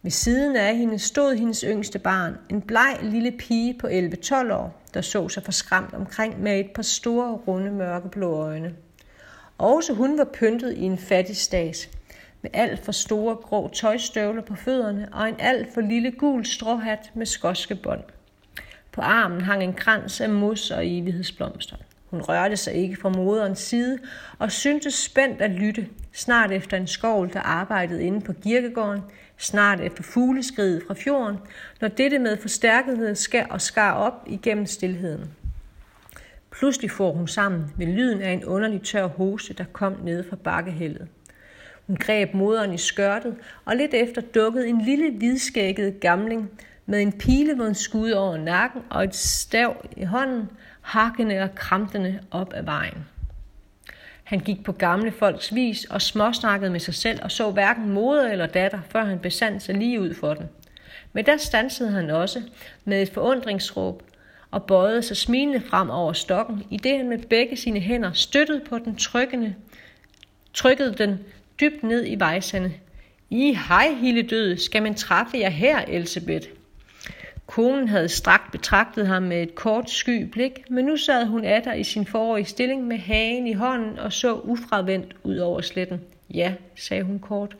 Ved 0.03 0.11
siden 0.11 0.57
af 0.57 0.77
hende 0.77 0.99
stod 0.99 1.35
hendes 1.35 1.65
yngste 1.69 1.99
barn, 1.99 2.37
en 2.51 2.63
bleg 2.63 2.99
lille 3.03 3.31
pige 3.31 3.75
på 3.79 3.87
11-12 3.87 4.53
år, 4.53 4.83
der 4.95 5.01
så 5.01 5.29
sig 5.29 5.43
forskræmt 5.43 5.95
omkring 5.95 6.43
med 6.43 6.61
et 6.61 6.71
par 6.75 6.83
store, 6.83 7.33
runde, 7.33 7.71
mørkeblå 7.71 8.33
øjne. 8.33 8.75
Også 9.59 9.95
hun 9.95 10.19
var 10.19 10.29
pyntet 10.35 10.73
i 10.73 10.83
en 10.83 10.99
fattig 10.99 11.37
stas, 11.37 11.91
med 12.43 12.51
alt 12.55 12.85
for 12.85 12.93
store 12.93 13.37
grå 13.37 13.69
tøjstøvler 13.69 14.43
på 14.43 14.55
fødderne 14.55 15.09
og 15.13 15.29
en 15.29 15.37
alt 15.39 15.75
for 15.75 15.81
lille 15.81 16.11
gul 16.11 16.45
stråhat 16.45 17.11
med 17.15 17.27
skotske 17.27 17.75
bånd. 17.75 18.03
På 18.93 19.01
armen 19.01 19.41
hang 19.41 19.63
en 19.63 19.75
krans 19.75 20.21
af 20.21 20.31
mos 20.31 20.71
og 20.71 20.87
evighedsblomster. 20.87 21.77
Hun 22.11 22.21
rørte 22.21 22.57
sig 22.57 22.75
ikke 22.75 22.97
fra 22.97 23.09
moderens 23.09 23.59
side 23.59 23.99
og 24.39 24.53
syntes 24.53 24.95
spændt 24.95 25.41
at 25.43 25.51
lytte, 25.51 25.89
snart 26.13 26.53
efter 26.53 26.77
en 26.77 26.87
skovl, 26.87 27.33
der 27.33 27.41
arbejdede 27.41 28.03
inde 28.03 28.21
på 28.21 28.33
kirkegården, 28.33 29.01
snart 29.39 29.81
efter 29.81 30.03
fugleskridet 30.03 30.83
fra 30.87 30.95
fjorden, 30.95 31.37
når 31.81 31.89
dette 31.89 32.19
med 32.19 32.37
forstærkethed 32.37 33.15
skær 33.15 33.47
og 33.47 33.61
skar 33.61 33.93
op 33.93 34.25
igennem 34.27 34.67
stilheden. 34.67 35.31
Pludselig 36.51 36.91
får 36.91 37.13
hun 37.13 37.29
sammen 37.29 37.73
med 37.77 37.87
lyden 37.87 38.23
af 38.23 38.31
en 38.31 38.45
underlig 38.45 38.83
tør 38.83 39.07
hoste, 39.07 39.55
der 39.55 39.65
kom 39.73 39.97
ned 40.05 40.29
fra 40.29 40.37
bakkehældet. 40.37 41.09
Hun 41.87 41.97
greb 41.97 42.35
moderen 42.35 42.73
i 42.73 42.79
skørtet, 42.79 43.35
og 43.65 43.77
lidt 43.77 43.95
efter 43.95 44.23
dukkede 44.23 44.69
en 44.69 44.85
lille 44.85 45.11
hvidskægget 45.11 46.01
gamling 46.01 46.51
med 46.87 47.03
en 47.03 47.12
pilevåd 47.12 47.75
skud 47.75 48.11
over 48.11 48.37
nakken 48.37 48.83
og 48.91 49.05
et 49.05 49.15
stav 49.15 49.87
i 49.97 50.05
hånden, 50.05 50.51
hakkende 50.81 51.39
og 51.39 51.55
kramtende 51.55 52.21
op 52.31 52.53
ad 52.55 52.62
vejen. 52.62 53.07
Han 54.25 54.41
gik 54.41 54.65
på 54.65 54.73
gamle 54.73 55.12
folks 55.12 55.55
vis 55.55 55.85
og 55.85 56.03
småsnakkede 56.03 56.71
med 56.71 56.81
sig 56.81 56.95
selv 56.95 57.21
og 57.23 57.31
så 57.31 57.51
hverken 57.51 57.89
moder 57.89 58.33
eller 58.33 58.47
datter, 58.47 58.81
før 58.89 59.05
han 59.05 59.19
besandt 59.19 59.62
sig 59.62 59.75
lige 59.75 60.01
ud 60.01 60.15
for 60.15 60.35
den. 60.35 60.49
Men 61.12 61.27
der 61.27 61.37
stansede 61.37 61.91
han 61.91 62.11
også 62.11 62.43
med 62.85 63.03
et 63.03 63.11
forundringsråb 63.11 64.03
og 64.51 64.62
bøjede 64.62 65.03
sig 65.03 65.17
smilende 65.17 65.61
frem 65.61 65.91
over 65.91 66.12
stokken, 66.12 66.65
i 66.71 66.77
det 66.77 66.97
han 66.97 67.09
med 67.09 67.19
begge 67.19 67.57
sine 67.57 67.81
hænder 67.81 68.12
støttede 68.12 68.61
på 68.69 68.79
den 68.79 68.97
trykkende, 68.97 69.55
trykkede 70.55 70.95
den 70.95 71.19
dybt 71.61 71.83
ned 71.83 72.07
i 72.07 72.15
vejsande. 72.15 72.73
I 73.31 73.59
hej, 73.69 73.95
hele 74.01 74.23
døde, 74.23 74.61
skal 74.61 74.83
man 74.83 74.95
træffe 74.95 75.39
jer 75.39 75.51
her, 75.51 75.79
Elsebeth? 75.89 76.49
Konen 77.53 77.89
havde 77.89 78.09
strakt 78.09 78.53
betragtet 78.53 79.07
ham 79.07 79.23
med 79.23 79.43
et 79.43 79.55
kort 79.55 79.91
sky 79.91 80.23
blik, 80.23 80.71
men 80.71 80.85
nu 80.85 80.97
sad 80.97 81.27
hun 81.27 81.45
atter 81.45 81.73
i 81.73 81.85
sin 81.85 82.07
forrige 82.07 82.45
stilling 82.45 82.87
med 82.87 82.99
hagen 82.99 83.47
i 83.47 83.53
hånden 83.53 83.99
og 83.99 84.13
så 84.13 84.35
ufravendt 84.35 85.17
ud 85.23 85.37
over 85.37 85.61
sletten. 85.61 86.01
Ja, 86.35 86.55
sagde 86.77 87.03
hun 87.03 87.19
kort. 87.19 87.57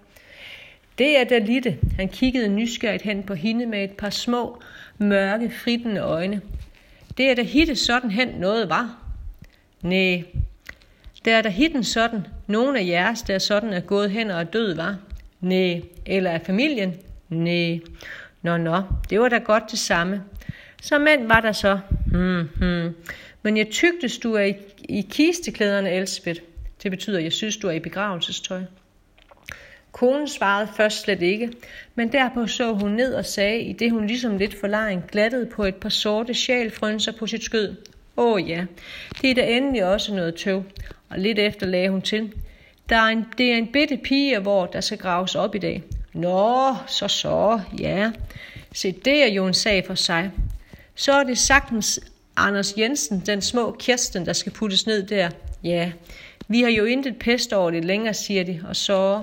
Det 0.99 1.19
er 1.19 1.25
Dalite. 1.25 1.79
Han 1.97 2.09
kiggede 2.09 2.49
nysgerrigt 2.49 3.03
hen 3.03 3.23
på 3.23 3.35
hende 3.35 3.67
med 3.67 3.85
et 3.85 3.91
par 3.91 4.11
små, 4.11 4.63
mørke, 4.99 5.51
fritende 5.51 6.01
øjne. 6.01 6.41
Det 7.19 7.31
er 7.31 7.35
da 7.35 7.43
hitte 7.43 7.77
sådan 7.77 8.11
hen 8.11 8.29
noget 8.29 8.71
var. 8.71 8.99
Næh, 9.83 10.23
der 11.25 11.37
er 11.37 11.43
da 11.43 11.49
hitten 11.49 11.85
sådan. 11.85 12.27
Nogen 12.47 12.77
af 12.77 12.87
jeres, 12.87 13.23
der 13.23 13.39
sådan 13.39 13.73
er 13.73 13.81
gået 13.81 14.11
hen 14.11 14.31
og 14.31 14.41
er 14.41 14.45
død, 14.45 14.75
var. 14.75 14.97
Næh, 15.41 15.83
eller 16.07 16.31
er 16.31 16.39
familien? 16.39 16.95
Næh. 17.29 17.81
Nå, 18.43 18.57
nå, 18.57 18.83
det 19.11 19.21
var 19.21 19.29
da 19.29 19.39
godt 19.39 19.71
det 19.71 19.79
samme. 19.79 20.23
Så 20.83 20.99
mænd 20.99 21.27
var 21.27 21.41
der 21.41 21.53
så. 21.53 21.79
Hmm, 22.07 22.49
hmm. 22.57 22.95
Men 23.43 23.57
jeg 23.57 23.71
tygtes, 23.71 24.19
du 24.19 24.35
er 24.35 24.45
i, 24.45 24.55
i 24.89 25.07
kisteklæderne, 25.11 25.93
Elspeth. 25.93 26.41
Det 26.83 26.91
betyder, 26.91 27.21
jeg 27.21 27.33
synes, 27.33 27.57
du 27.57 27.69
er 27.69 27.73
i 27.73 27.81
begravelsestøj. 27.81 28.63
Konen 29.93 30.29
svarede 30.29 30.69
først 30.77 31.03
slet 31.03 31.23
ikke, 31.23 31.53
men 31.95 32.13
derpå 32.13 32.47
så 32.47 32.73
hun 32.73 32.91
ned 32.91 33.15
og 33.15 33.27
sagde, 33.27 33.61
i 33.61 33.73
det 33.73 33.91
hun 33.91 34.07
ligesom 34.07 34.39
lidt 34.39 34.61
for 34.61 35.07
glattede 35.09 35.47
på 35.47 35.65
et 35.65 35.75
par 35.75 35.89
sorte 35.89 36.35
sjalfrønser 36.35 37.13
på 37.19 37.27
sit 37.27 37.45
skød. 37.45 37.77
Åh 38.17 38.33
oh, 38.33 38.49
ja, 38.49 38.65
det 39.23 39.31
er 39.31 39.35
da 39.35 39.47
endelig 39.47 39.85
også 39.85 40.15
noget 40.15 40.35
tøv. 40.35 40.65
Og 41.09 41.19
lidt 41.19 41.39
efter 41.39 41.67
lagde 41.67 41.91
hun 41.91 42.03
til. 42.03 42.33
Der 42.89 42.97
er 42.97 43.07
en, 43.07 43.27
det 43.39 43.53
er 43.53 43.57
en 43.57 43.73
bitte 43.73 43.97
pige, 43.97 44.39
hvor 44.39 44.67
der 44.67 44.81
skal 44.81 44.99
graves 44.99 45.35
op 45.35 45.55
i 45.55 45.59
dag. 45.59 45.83
Nå, 46.13 46.77
så 46.87 47.09
så, 47.09 47.61
ja. 47.79 48.11
Se, 48.75 48.93
det 48.93 49.23
er 49.23 49.33
jo 49.33 49.47
en 49.47 49.55
sag 49.55 49.87
for 49.87 49.95
sig. 49.95 50.31
Så 50.95 51.13
er 51.13 51.25
det 51.25 51.39
sagtens 51.39 52.01
Anders 52.37 52.75
Jensen, 52.79 53.23
den 53.27 53.43
små 53.43 53.77
Kirsten, 53.79 54.27
der 54.27 54.33
skal 54.33 54.53
puttes 54.53 54.87
ned 54.87 55.03
der. 55.03 55.31
Ja, 55.65 55.93
vi 56.49 56.63
har 56.63 56.71
jo 56.71 56.85
intet 56.85 57.19
pest 57.19 57.53
over 57.53 57.71
det 57.71 57.85
længere, 57.85 58.15
siger 58.15 58.45
de, 58.45 58.65
og 58.69 58.77
så... 58.77 59.23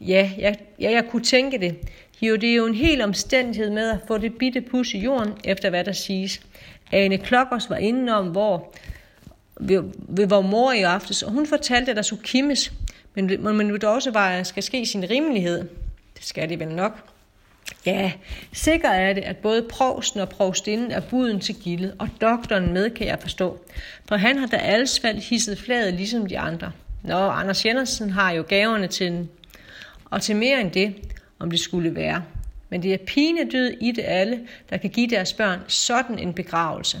Ja, 0.00 0.30
jeg, 0.38 0.58
ja, 0.80 0.90
jeg 0.90 1.04
kunne 1.10 1.24
tænke 1.24 1.58
det. 1.58 1.76
Jo, 2.22 2.36
det 2.36 2.50
er 2.50 2.54
jo 2.54 2.66
en 2.66 2.74
hel 2.74 3.02
omstændighed 3.02 3.70
med 3.70 3.90
at 3.90 3.98
få 4.06 4.18
det 4.18 4.38
bitte 4.38 4.60
pus 4.60 4.94
i 4.94 4.98
jorden, 4.98 5.32
efter 5.44 5.70
hvad 5.70 5.84
der 5.84 5.92
siges. 5.92 6.40
Ane 6.92 7.18
Klokkers 7.18 7.70
var 7.70 7.76
indenom, 7.76 8.26
hvor 8.26 8.74
ved, 9.60 9.82
ved 10.08 10.26
vor 10.26 10.40
mor 10.40 10.72
i 10.72 10.82
aftes, 10.82 11.22
og 11.22 11.32
hun 11.32 11.46
fortalte, 11.46 11.90
at 11.90 11.96
der 11.96 12.02
skulle 12.02 12.22
kimmes, 12.22 12.72
men, 13.24 13.56
men, 13.56 13.66
nu 13.66 13.74
det 13.74 13.84
også 13.84 14.12
bare 14.12 14.44
skal 14.44 14.62
ske 14.62 14.86
sin 14.86 15.10
rimelighed. 15.10 15.58
Det 16.16 16.24
skal 16.24 16.48
det 16.48 16.60
vel 16.60 16.68
nok. 16.68 17.10
Ja, 17.86 18.12
sikkert 18.52 18.92
er 18.94 19.12
det, 19.12 19.22
at 19.22 19.36
både 19.36 19.66
provsten 19.70 20.20
og 20.20 20.28
provstinden 20.28 20.90
er 20.90 21.00
buden 21.00 21.40
til 21.40 21.54
gildet, 21.54 21.94
og 21.98 22.08
doktoren 22.20 22.72
med, 22.72 22.90
kan 22.90 23.06
jeg 23.06 23.18
forstå. 23.20 23.60
For 24.08 24.16
han 24.16 24.38
har 24.38 24.46
da 24.46 24.56
alsfald 24.56 25.18
hisset 25.18 25.58
flaget 25.58 25.94
ligesom 25.94 26.26
de 26.26 26.38
andre. 26.38 26.72
Nå, 27.04 27.14
Anders 27.14 27.64
Jensen 27.66 28.10
har 28.10 28.30
jo 28.30 28.44
gaverne 28.48 28.86
til, 28.86 29.28
og 30.04 30.22
til 30.22 30.36
mere 30.36 30.60
end 30.60 30.70
det, 30.70 30.94
om 31.38 31.50
det 31.50 31.60
skulle 31.60 31.94
være. 31.94 32.22
Men 32.68 32.82
det 32.82 32.94
er 32.94 32.98
pinedød 33.06 33.70
i 33.80 33.92
det 33.92 34.04
alle, 34.06 34.40
der 34.70 34.76
kan 34.76 34.90
give 34.90 35.10
deres 35.10 35.32
børn 35.32 35.60
sådan 35.68 36.18
en 36.18 36.34
begravelse. 36.34 36.98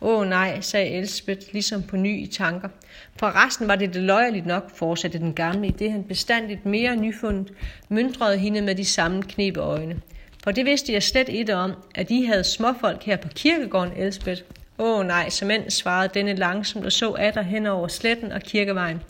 Åh 0.00 0.28
nej, 0.28 0.60
sagde 0.60 0.90
Elsbeth, 0.90 1.46
ligesom 1.52 1.82
på 1.82 1.96
ny 1.96 2.22
i 2.22 2.26
tanker. 2.26 2.68
For 3.16 3.46
resten 3.46 3.68
var 3.68 3.76
det 3.76 3.94
det 3.94 4.02
løjerligt 4.02 4.46
nok, 4.46 4.76
fortsatte 4.76 5.18
den 5.18 5.34
gamle, 5.34 5.68
i 5.68 5.70
det 5.70 5.92
han 5.92 6.04
bestandigt 6.04 6.66
mere 6.66 6.96
nyfundet 6.96 7.52
myndrede 7.88 8.38
hende 8.38 8.62
med 8.62 8.74
de 8.74 8.84
samme 8.84 9.22
knebe 9.22 9.60
øjne. 9.60 10.00
For 10.44 10.50
det 10.50 10.64
vidste 10.64 10.92
jeg 10.92 11.02
slet 11.02 11.28
ikke 11.28 11.54
om, 11.54 11.72
at 11.94 12.08
de 12.08 12.26
havde 12.26 12.44
småfolk 12.44 13.02
her 13.02 13.16
på 13.16 13.28
kirkegården, 13.28 13.92
Elsbeth. 13.96 14.42
Åh 14.78 15.06
nej, 15.06 15.30
som 15.30 15.50
end 15.50 15.70
svarede 15.70 16.10
denne 16.14 16.34
langsomt 16.34 16.84
og 16.84 16.92
så 16.92 17.10
atter 17.10 17.42
hen 17.42 17.66
over 17.66 17.88
sletten 17.88 18.32
og 18.32 18.40
kirkevejen. 18.40 19.00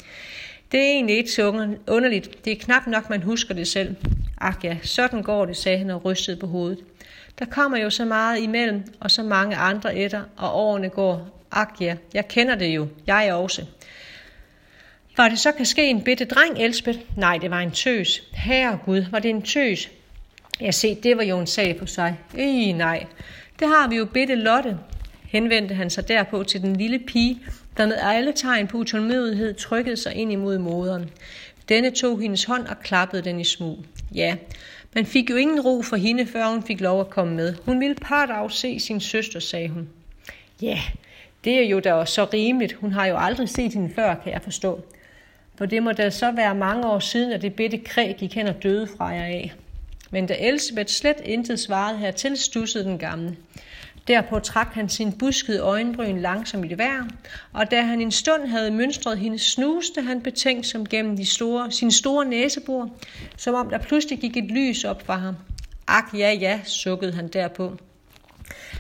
Det 0.73 0.81
er 0.81 0.85
egentlig 0.85 1.17
ikke 1.17 1.31
så 1.31 1.47
underligt. 1.87 2.45
Det 2.45 2.53
er 2.53 2.57
knap 2.57 2.87
nok, 2.87 3.11
man 3.11 3.23
husker 3.23 3.55
det 3.55 3.69
selv. 3.69 3.97
Ak 4.41 4.65
ja, 4.65 4.77
sådan 4.83 5.23
går 5.23 5.45
det, 5.45 5.57
sagde 5.57 5.79
han 5.79 5.91
og 5.91 6.05
rystede 6.05 6.37
på 6.37 6.47
hovedet. 6.47 6.79
Der 7.39 7.45
kommer 7.45 7.79
jo 7.79 7.91
så 7.91 8.05
meget 8.05 8.41
imellem, 8.41 8.85
og 9.01 9.11
så 9.11 9.23
mange 9.23 9.57
andre 9.57 9.97
etter, 9.97 10.23
og 10.37 10.57
årene 10.57 10.89
går. 10.89 11.45
Ak 11.53 11.69
ja, 11.81 11.97
jeg 12.15 12.29
kender 12.29 12.55
det 12.55 12.67
jo. 12.67 12.89
Jeg 13.07 13.29
er 13.29 13.33
også. 13.33 13.67
Var 15.17 15.29
det 15.29 15.39
så 15.39 15.53
kan 15.53 15.67
ske 15.67 15.87
en 15.91 16.03
bitte 16.03 16.25
dreng, 16.25 16.59
Elspeth? 16.59 16.99
Nej, 17.17 17.39
det 17.39 17.51
var 17.51 17.61
en 17.61 17.71
tøs. 17.71 18.23
Herregud, 18.33 19.05
var 19.11 19.19
det 19.19 19.31
en 19.31 19.43
tøs? 19.43 19.91
Jeg 20.61 20.75
se, 20.75 20.95
det 20.95 21.17
var 21.17 21.23
jo 21.23 21.39
en 21.39 21.47
sag 21.47 21.77
på 21.77 21.87
sig. 21.87 22.19
Ej, 22.39 22.73
nej. 22.73 23.07
Det 23.59 23.69
har 23.69 23.89
vi 23.89 23.97
jo 23.97 24.05
bitte 24.05 24.35
Lotte. 24.35 24.79
Henvendte 25.23 25.75
han 25.75 25.91
sig 25.91 26.09
derpå 26.09 26.43
til 26.43 26.61
den 26.63 26.77
lille 26.77 26.99
pige, 26.99 27.41
der 27.77 27.87
med 27.87 27.97
alle 28.03 28.33
tegn 28.33 28.67
på 28.67 28.77
utålmodighed 28.77 29.55
trykkede 29.55 29.97
sig 29.97 30.15
ind 30.15 30.33
imod 30.33 30.59
moderen. 30.59 31.11
Denne 31.69 31.91
tog 31.91 32.21
hendes 32.21 32.45
hånd 32.45 32.67
og 32.67 32.81
klappede 32.81 33.23
den 33.23 33.41
i 33.41 33.45
smug. 33.45 33.79
Ja, 34.15 34.37
man 34.95 35.07
fik 35.07 35.31
jo 35.31 35.37
ingen 35.37 35.61
ro 35.61 35.83
for 35.83 35.97
hende, 35.97 36.27
før 36.27 36.49
hun 36.49 36.63
fik 36.63 36.81
lov 36.81 37.01
at 37.01 37.11
komme 37.11 37.35
med. 37.35 37.55
Hun 37.65 37.81
ville 37.81 37.95
part 37.95 38.53
se 38.53 38.81
sin 38.81 39.01
søster, 39.01 39.41
sagde 39.41 39.69
hun. 39.69 39.89
Ja, 40.63 40.81
det 41.45 41.53
er 41.53 41.69
jo 41.69 41.81
da 41.81 42.05
så 42.05 42.25
rimeligt. 42.25 42.73
Hun 42.73 42.93
har 42.93 43.07
jo 43.07 43.17
aldrig 43.19 43.49
set 43.49 43.73
hende 43.73 43.95
før, 43.95 44.15
kan 44.15 44.33
jeg 44.33 44.43
forstå. 44.43 44.81
For 45.59 45.67
det 45.67 45.83
må 45.83 45.93
da 45.93 46.11
så 46.11 46.33
være 46.33 46.55
mange 46.55 46.87
år 46.87 46.99
siden, 46.99 47.33
at 47.33 47.43
det 47.43 47.55
bitte 47.55 47.79
kræg 47.79 48.17
gik 48.19 48.35
hen 48.35 48.47
og 48.47 48.63
døde 48.63 48.89
fra 48.97 49.07
jer 49.07 49.25
af. 49.25 49.53
Men 50.11 50.27
da 50.27 50.37
Elisabeth 50.39 50.89
slet 50.89 51.17
intet 51.25 51.61
svarede 51.61 51.99
hertil, 51.99 52.37
stussede 52.37 52.85
den 52.85 52.99
gamle. 52.99 53.37
Derpå 54.09 54.39
trak 54.39 54.69
han 54.73 54.89
sin 54.89 55.13
buskede 55.13 55.61
øjenbryn 55.61 56.21
langsomt 56.21 56.65
i 56.65 56.69
det 56.69 56.79
vejr, 56.79 57.05
og 57.53 57.71
da 57.71 57.83
han 57.83 58.01
en 58.01 58.11
stund 58.11 58.47
havde 58.47 58.71
mønstret 58.71 59.19
hende, 59.19 59.39
snuste 59.39 60.03
han 60.03 60.23
betænkt 60.23 60.67
som 60.67 60.87
gennem 60.87 61.17
de 61.17 61.27
store, 61.27 61.71
sin 61.73 61.91
store 61.91 62.25
næsebor, 62.25 62.91
som 63.37 63.55
om 63.55 63.71
der 63.71 63.79
pludselig 63.79 64.19
gik 64.19 64.37
et 64.37 64.51
lys 64.51 64.85
op 64.85 65.07
for 65.07 65.13
ham. 65.13 65.35
Ak, 65.87 66.05
ja, 66.15 66.33
ja, 66.33 66.61
sukkede 66.65 67.13
han 67.13 67.29
derpå. 67.29 67.77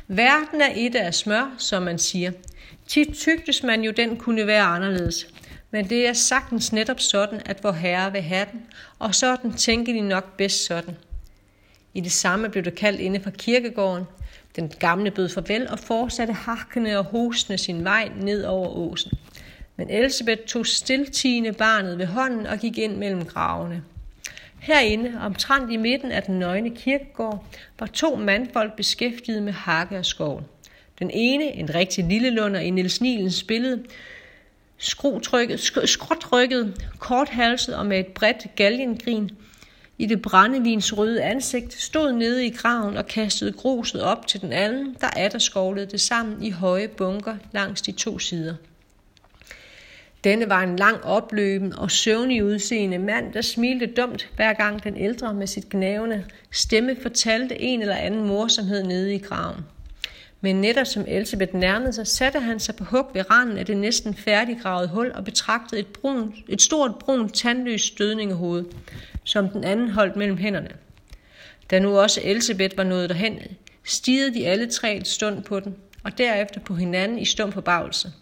Verden 0.08 0.60
er 0.60 0.72
et 0.74 0.94
af 0.94 1.14
smør, 1.14 1.54
som 1.58 1.82
man 1.82 1.98
siger. 1.98 2.32
Tit 2.86 3.14
tygtes 3.14 3.62
man 3.62 3.82
jo, 3.82 3.90
den 3.90 4.16
kunne 4.16 4.46
være 4.46 4.62
anderledes. 4.62 5.26
Men 5.70 5.90
det 5.90 6.08
er 6.08 6.12
sagtens 6.12 6.72
netop 6.72 7.00
sådan, 7.00 7.40
at 7.46 7.64
vor 7.64 7.72
herre 7.72 8.12
vil 8.12 8.22
have 8.22 8.46
den, 8.52 8.62
og 8.98 9.14
sådan 9.14 9.52
tænker 9.52 9.92
de 9.92 10.00
nok 10.00 10.36
bedst 10.36 10.66
sådan. 10.66 10.96
I 11.94 12.00
det 12.00 12.12
samme 12.12 12.48
blev 12.48 12.64
det 12.64 12.74
kaldt 12.74 13.00
inde 13.00 13.20
fra 13.20 13.30
kirkegården. 13.30 14.04
Den 14.56 14.72
gamle 14.78 15.10
bød 15.10 15.28
farvel 15.28 15.68
og 15.68 15.78
fortsatte 15.78 16.32
hakkende 16.32 16.98
og 16.98 17.04
hostende 17.04 17.58
sin 17.58 17.84
vej 17.84 18.10
ned 18.20 18.44
over 18.44 18.68
åsen. 18.68 19.12
Men 19.76 19.90
Elisabeth 19.90 20.42
tog 20.42 20.66
stiltigende 20.66 21.52
barnet 21.52 21.98
ved 21.98 22.06
hånden 22.06 22.46
og 22.46 22.58
gik 22.58 22.78
ind 22.78 22.96
mellem 22.96 23.24
gravene. 23.24 23.82
Herinde, 24.60 25.20
omtrent 25.20 25.72
i 25.72 25.76
midten 25.76 26.12
af 26.12 26.22
den 26.22 26.38
nøgne 26.38 26.76
kirkegård, 26.76 27.44
var 27.78 27.86
to 27.86 28.16
mandfolk 28.16 28.76
beskæftiget 28.76 29.42
med 29.42 29.52
hakke 29.52 29.98
og 29.98 30.06
skov. 30.06 30.42
Den 30.98 31.10
ene, 31.10 31.44
en 31.44 31.74
rigtig 31.74 32.04
lille 32.04 32.30
lunder 32.30 32.60
i 32.60 32.70
Niels 32.70 33.00
Nilens 33.00 33.42
billede, 33.42 33.84
skråtrykket, 34.78 35.72
korthalset 36.98 37.76
og 37.76 37.86
med 37.86 37.98
et 37.98 38.06
bredt 38.06 38.46
galgengrin, 38.56 39.30
i 39.98 40.06
det 40.06 40.22
brændevins 40.22 40.98
røde 40.98 41.22
ansigt, 41.22 41.72
stod 41.72 42.12
nede 42.12 42.46
i 42.46 42.50
graven 42.50 42.96
og 42.96 43.06
kastede 43.06 43.52
gruset 43.52 44.02
op 44.02 44.26
til 44.26 44.40
den 44.40 44.52
anden, 44.52 44.96
der 45.00 45.06
atter 45.16 45.38
skovlede 45.38 45.86
det 45.86 46.00
sammen 46.00 46.42
i 46.42 46.50
høje 46.50 46.88
bunker 46.88 47.36
langs 47.52 47.82
de 47.82 47.92
to 47.92 48.18
sider. 48.18 48.54
Denne 50.24 50.48
var 50.48 50.62
en 50.62 50.76
lang 50.76 51.04
opløben 51.04 51.72
og 51.72 51.90
søvnig 51.90 52.44
udseende 52.44 52.98
mand, 52.98 53.32
der 53.32 53.42
smilte 53.42 53.86
dumt, 53.86 54.30
hver 54.36 54.52
gang 54.52 54.84
den 54.84 54.96
ældre 54.96 55.34
med 55.34 55.46
sit 55.46 55.68
gnævende 55.68 56.24
stemme 56.50 56.96
fortalte 57.02 57.60
en 57.60 57.80
eller 57.80 57.96
anden 57.96 58.26
morsomhed 58.26 58.82
nede 58.82 59.14
i 59.14 59.18
graven. 59.18 59.64
Men 60.40 60.60
netop 60.60 60.86
som 60.86 61.04
Elisabeth 61.08 61.54
nærmede 61.54 61.92
sig, 61.92 62.06
satte 62.06 62.40
han 62.40 62.60
sig 62.60 62.76
på 62.76 62.84
hug 62.84 63.06
ved 63.14 63.30
randen 63.30 63.58
af 63.58 63.66
det 63.66 63.76
næsten 63.76 64.14
færdiggravede 64.14 64.88
hul 64.88 65.12
og 65.14 65.24
betragtede 65.24 65.80
et, 65.80 65.86
brun, 65.86 66.34
et 66.48 66.62
stort 66.62 66.94
brun 67.00 67.28
tandløst 67.28 67.86
stødningehoved, 67.86 68.64
som 69.28 69.48
den 69.48 69.64
anden 69.64 69.90
holdt 69.90 70.16
mellem 70.16 70.36
hænderne. 70.36 70.70
Da 71.70 71.78
nu 71.78 71.98
også 71.98 72.20
Elisabeth 72.24 72.76
var 72.76 72.84
nået 72.84 73.08
derhen, 73.08 73.38
stigede 73.84 74.34
de 74.34 74.46
alle 74.46 74.70
tre 74.70 74.96
et 74.96 75.08
stund 75.08 75.42
på 75.42 75.60
den, 75.60 75.76
og 76.04 76.18
derefter 76.18 76.60
på 76.60 76.74
hinanden 76.74 77.18
i 77.18 77.24
stum 77.24 77.52
forbavelse, 77.52 78.12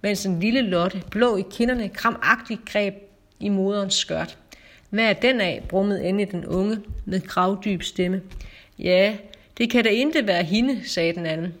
mens 0.00 0.26
en 0.26 0.40
lille 0.40 0.60
Lotte, 0.60 1.02
blå 1.10 1.36
i 1.36 1.44
kinderne, 1.50 1.88
kramagtigt 1.88 2.64
greb 2.64 2.94
i 3.40 3.48
moderens 3.48 3.94
skørt. 3.94 4.38
Hvad 4.90 5.04
er 5.04 5.12
den 5.12 5.40
af, 5.40 5.62
brummede 5.68 6.04
endelig 6.04 6.30
den 6.30 6.46
unge 6.46 6.78
med 7.04 7.20
gravdyb 7.20 7.82
stemme. 7.82 8.22
Ja, 8.78 9.16
det 9.58 9.70
kan 9.70 9.84
da 9.84 9.90
ikke 9.90 10.26
være 10.26 10.44
hende, 10.44 10.88
sagde 10.88 11.12
den 11.12 11.26
anden. 11.26 11.54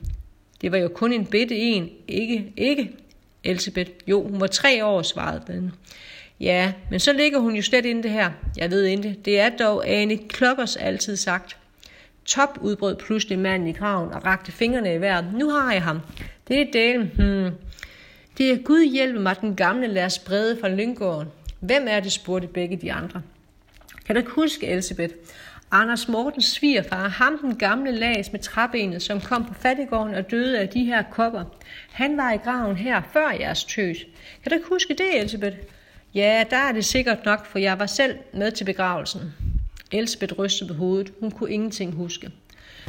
Det 0.60 0.72
var 0.72 0.78
jo 0.78 0.88
kun 0.88 1.12
en 1.12 1.26
bitte 1.26 1.56
en, 1.56 1.90
ikke, 2.08 2.52
ikke, 2.56 2.90
Elisabeth. 3.44 3.90
Jo, 4.06 4.28
hun 4.28 4.40
var 4.40 4.46
tre 4.46 4.84
år, 4.84 5.02
svarede 5.02 5.42
den. 5.46 5.72
Ja, 6.40 6.72
men 6.90 7.00
så 7.00 7.12
ligger 7.12 7.38
hun 7.38 7.54
jo 7.54 7.62
slet 7.62 7.84
inde 7.84 8.02
det 8.02 8.10
her. 8.10 8.30
Jeg 8.56 8.70
ved 8.70 8.84
ikke. 8.84 9.18
Det 9.24 9.40
er 9.40 9.48
dog 9.48 9.88
Ane 9.88 10.16
Klokkers 10.16 10.76
altid 10.76 11.16
sagt. 11.16 11.56
Top 12.24 12.58
udbrød 12.60 12.96
pludselig 12.96 13.38
manden 13.38 13.68
i 13.68 13.72
kraven 13.72 14.12
og 14.12 14.24
rakte 14.24 14.52
fingrene 14.52 14.94
i 14.94 15.00
vejret. 15.00 15.34
Nu 15.34 15.50
har 15.50 15.72
jeg 15.72 15.82
ham. 15.82 16.00
Det 16.48 16.60
er 16.60 16.66
delen. 16.72 17.10
Hmm. 17.14 17.50
Det 18.38 18.50
er 18.50 18.56
Gud 18.56 18.92
hjælpe 18.92 19.20
mig, 19.20 19.40
den 19.40 19.56
gamle 19.56 19.86
lærer 19.86 20.08
sprede 20.08 20.60
fra 20.60 20.68
Lyngården. 20.68 21.28
Hvem 21.60 21.86
er 21.88 22.00
det, 22.00 22.12
spurgte 22.12 22.48
begge 22.48 22.76
de 22.76 22.92
andre. 22.92 23.22
Kan 24.06 24.14
du 24.14 24.18
ikke 24.18 24.30
huske, 24.30 24.66
Elisabeth? 24.66 25.14
Anders 25.70 26.08
Mortens 26.08 26.44
svigerfar, 26.44 27.08
ham 27.08 27.38
den 27.38 27.56
gamle 27.56 27.92
lags 27.92 28.32
med 28.32 28.40
træbenet, 28.40 29.02
som 29.02 29.20
kom 29.20 29.44
på 29.44 29.54
fattigården 29.54 30.14
og 30.14 30.30
døde 30.30 30.58
af 30.58 30.68
de 30.68 30.84
her 30.84 31.02
kopper. 31.02 31.44
Han 31.90 32.16
var 32.16 32.32
i 32.32 32.36
graven 32.36 32.76
her 32.76 33.02
før 33.12 33.30
jeres 33.30 33.64
tøs. 33.64 33.98
Kan 34.42 34.50
du 34.50 34.54
ikke 34.54 34.68
huske 34.68 34.94
det, 34.94 35.20
Elisabeth? 35.20 35.56
Ja, 36.14 36.44
der 36.50 36.56
er 36.56 36.72
det 36.72 36.84
sikkert 36.84 37.24
nok, 37.24 37.46
for 37.46 37.58
jeg 37.58 37.78
var 37.78 37.86
selv 37.86 38.18
med 38.32 38.50
til 38.52 38.64
begravelsen. 38.64 39.20
Elsbeth 39.92 40.38
rystede 40.38 40.68
på 40.68 40.74
hovedet. 40.74 41.12
Hun 41.20 41.30
kunne 41.30 41.50
ingenting 41.50 41.94
huske. 41.94 42.30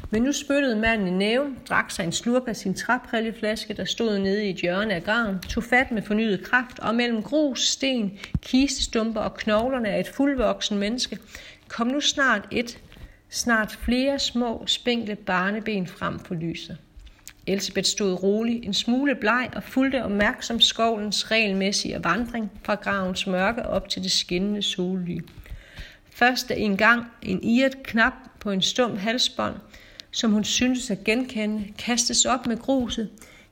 Men 0.10 0.24
nu 0.24 0.32
spyttede 0.32 0.76
manden 0.76 1.08
i 1.08 1.12
næven, 1.12 1.58
drak 1.70 1.92
sig 1.92 2.04
en 2.04 2.12
slurk 2.12 2.44
af 2.48 2.56
sin 2.56 2.74
træprilleflaske, 2.74 3.74
der 3.74 3.86
stod 3.86 4.20
nede 4.20 4.46
i 4.46 4.50
et 4.50 4.56
hjørne 4.56 4.94
af 4.94 5.04
graven, 5.04 5.40
tog 5.40 5.64
fat 5.64 5.92
med 5.92 6.02
fornyet 6.02 6.44
kraft, 6.44 6.80
og 6.80 6.96
mellem 6.96 7.24
grus, 7.24 7.68
sten, 7.68 8.20
kistestumper 8.42 9.22
og 9.22 9.34
knoglerne 9.34 9.90
af 9.90 10.00
et 10.00 10.08
fuldvoksen 10.08 10.78
menneske, 10.78 11.18
kom 11.68 11.88
nu 11.88 12.02
snart 12.02 12.48
et, 12.52 12.80
snart 13.30 13.72
flere 13.72 14.20
små, 14.20 14.64
spinkle 14.66 15.16
barneben 15.16 15.88
frem 15.88 16.20
for 16.20 16.36
lyset. 16.36 16.78
Elisabeth 17.50 17.88
stod 17.88 18.24
rolig, 18.24 18.66
en 18.66 18.74
smule 18.74 19.16
bleg 19.16 19.50
og 19.56 19.64
fulgte 19.64 20.04
opmærksom 20.04 20.60
skovlens 20.60 21.32
regelmæssige 21.32 22.04
vandring 22.04 22.52
fra 22.64 22.76
gravens 22.76 23.28
mørke 23.28 23.66
op 23.66 23.90
til 23.90 24.04
det 24.04 24.12
skinnende 24.12 24.62
sollys. 24.62 25.24
Først 26.12 26.52
en 26.58 26.78
gang 26.78 27.06
en 27.22 27.44
irret 27.44 27.84
knap 27.84 28.14
på 28.40 28.52
en 28.52 28.62
stum 28.62 28.98
halsbånd, 28.98 29.56
som 30.12 30.32
hun 30.32 30.44
syntes 30.44 30.92
at 30.92 31.04
genkende, 31.04 31.64
kastes 31.78 32.26
op 32.26 32.48
med 32.48 32.58
gruset, 32.58 33.10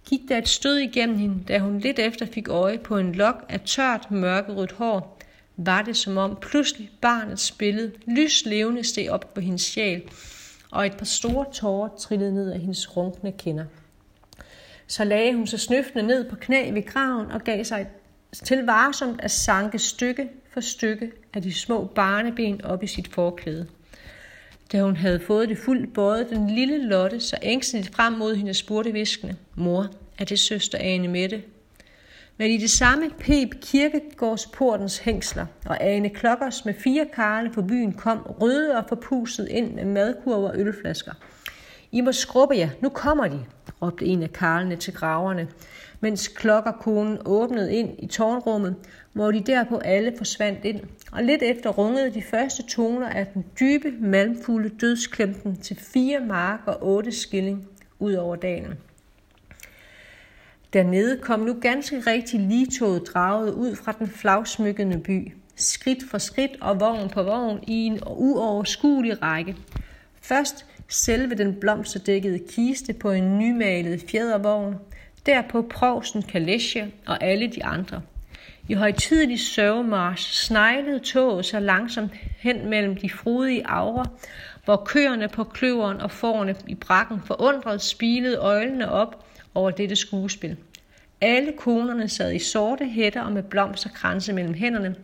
gik 0.10 0.22
der 0.30 0.38
et 0.38 0.48
stød 0.48 0.78
igennem 0.78 1.18
hende, 1.18 1.44
da 1.48 1.60
hun 1.60 1.80
lidt 1.80 2.00
efter 2.00 2.26
fik 2.26 2.48
øje 2.50 2.78
på 2.78 2.98
en 2.98 3.16
lok 3.16 3.46
af 3.50 3.62
tørt 3.62 4.12
mørkerødt 4.12 4.72
hår, 4.72 5.20
var 5.58 5.82
det 5.82 5.98
som 5.98 6.18
om 6.18 6.38
pludselig 6.42 6.90
barnets 7.02 7.52
billede 7.52 7.92
lyslevende 8.08 8.84
steg 8.84 9.10
op 9.10 9.34
på 9.34 9.42
hendes 9.42 9.62
sjæl, 9.62 10.02
og 10.72 10.86
et 10.86 10.98
par 10.98 11.06
store 11.06 11.46
tårer 11.54 11.90
trillede 12.00 12.34
ned 12.34 12.52
af 12.52 12.60
hendes 12.60 12.98
runkne 12.98 13.32
kinder. 13.32 13.66
Så 14.88 15.04
lagde 15.04 15.34
hun 15.34 15.48
sig 15.48 15.60
snøftende 15.60 16.08
ned 16.08 16.30
på 16.30 16.36
knæ 16.36 16.72
ved 16.72 16.86
graven 16.86 17.32
og 17.32 17.44
gav 17.44 17.64
sig 17.64 17.88
til 18.34 18.66
varsomt 18.66 19.22
at 19.22 19.32
sanke 19.32 19.80
stykke 19.80 20.30
for 20.54 20.62
stykke 20.62 21.12
af 21.34 21.42
de 21.42 21.54
små 21.54 21.86
barneben 21.86 22.66
op 22.66 22.84
i 22.84 22.88
sit 22.88 23.08
forklæde. 23.08 23.68
Da 24.72 24.82
hun 24.82 24.96
havde 24.96 25.20
fået 25.20 25.50
det 25.50 25.58
fuldt 25.58 25.94
bøjet, 25.94 26.30
den 26.30 26.50
lille 26.50 26.88
Lotte 26.88 27.20
så 27.20 27.38
ængsteligt 27.42 27.96
frem 27.96 28.14
mod 28.14 28.36
hende 28.36 28.54
spurgte 28.54 28.92
viskende, 28.92 29.36
Mor, 29.56 29.88
er 30.18 30.26
det 30.26 30.40
søster 30.40 30.78
Ane 30.82 31.08
Mette? 31.08 31.44
Men 32.38 32.52
i 32.52 32.58
det 32.58 32.70
samme 32.70 33.10
pep 33.20 33.62
kirkegårdsportens 33.62 34.98
hængsler, 34.98 35.46
og 35.66 35.84
Ane 35.84 36.10
Klokkers 36.10 36.66
med 36.66 36.74
fire 36.74 37.06
karle 37.14 37.50
på 37.50 37.62
byen 37.62 37.94
kom 37.94 38.18
røde 38.18 38.78
og 38.78 38.86
forpuset 38.88 39.48
ind 39.48 39.74
med 39.74 39.86
madkurver 39.86 40.50
og 40.50 40.60
ølflasker. 40.60 41.14
I 41.92 42.02
må 42.02 42.12
skrubbe 42.12 42.56
jer, 42.58 42.70
nu 42.82 42.90
kommer 42.90 43.28
de, 43.28 43.46
råbte 43.82 44.06
en 44.06 44.24
af 44.24 44.34
karlene 44.34 44.76
til 44.76 44.94
graverne, 44.94 45.48
mens 46.00 46.28
klokkerkonen 46.28 47.18
åbnede 47.26 47.76
ind 47.76 47.90
i 48.00 48.08
tårnrummet, 48.08 48.76
hvor 49.14 49.32
de 49.32 49.42
derpå 49.42 49.78
alle 49.78 50.14
forsvandt 50.18 50.66
ind, 50.66 50.80
og 51.12 51.24
lidt 51.24 51.42
efter 51.42 51.70
rungede 51.70 52.14
de 52.14 52.22
første 52.22 52.64
toner 52.64 53.10
af 53.10 53.28
den 53.28 53.46
dybe, 53.60 53.92
malmfulde 54.00 54.70
dødsklemten 54.70 55.56
til 55.56 55.76
fire 55.76 56.20
mark 56.20 56.60
og 56.66 56.78
otte 56.82 57.12
skilling 57.12 57.68
ud 58.00 58.14
over 58.14 58.36
dalen. 58.36 58.74
Dernede 60.74 61.20
kom 61.22 61.40
nu 61.40 61.58
ganske 61.62 62.00
rigtig 62.00 62.40
ligetoget 62.40 63.08
draget 63.14 63.54
ud 63.54 63.76
fra 63.76 63.92
den 63.92 64.08
flagsmykkende 64.08 65.00
by, 65.00 65.34
skridt 65.56 66.10
for 66.10 66.18
skridt 66.18 66.52
og 66.62 66.80
vogn 66.80 67.10
på 67.10 67.24
vogn 67.24 67.64
i 67.68 67.74
en 67.86 68.00
uoverskuelig 68.06 69.22
række. 69.22 69.56
Først 70.22 70.66
selve 70.90 71.36
den 71.36 71.56
blomsterdækkede 71.60 72.40
kiste 72.50 72.94
på 72.94 73.12
en 73.12 73.38
nymalet 73.38 74.04
fjedervogn, 74.12 74.76
derpå 75.26 75.62
provsen 75.62 76.22
Kalesje 76.22 76.92
og 77.06 77.24
alle 77.24 77.48
de 77.48 77.66
andre. 77.66 78.02
I 78.70 78.74
højtidelig 78.74 79.40
sørgemarsch 79.40 80.34
sneglede 80.34 81.00
toget 81.00 81.46
så 81.46 81.60
langsomt 81.60 82.12
hen 82.38 82.70
mellem 82.70 82.96
de 82.96 83.10
frodige 83.10 83.68
aura, 83.68 84.06
hvor 84.66 84.76
køerne 84.76 85.28
på 85.28 85.44
kløveren 85.44 86.02
og 86.02 86.12
forne 86.12 86.56
i 86.68 86.76
brakken 86.76 87.22
forundret 87.26 87.82
spilede 87.82 88.38
øjnene 88.38 88.92
op 88.92 89.26
over 89.56 89.72
dette 89.72 89.96
skuespil. 89.96 90.58
Alle 91.22 91.54
konerne 91.58 92.10
sad 92.10 92.34
i 92.34 92.40
sorte 92.40 92.86
hætter 92.86 93.22
og 93.22 93.32
med 93.32 93.44
blomsterkranse 93.44 94.34
mellem 94.34 94.54
hænderne, 94.54 94.96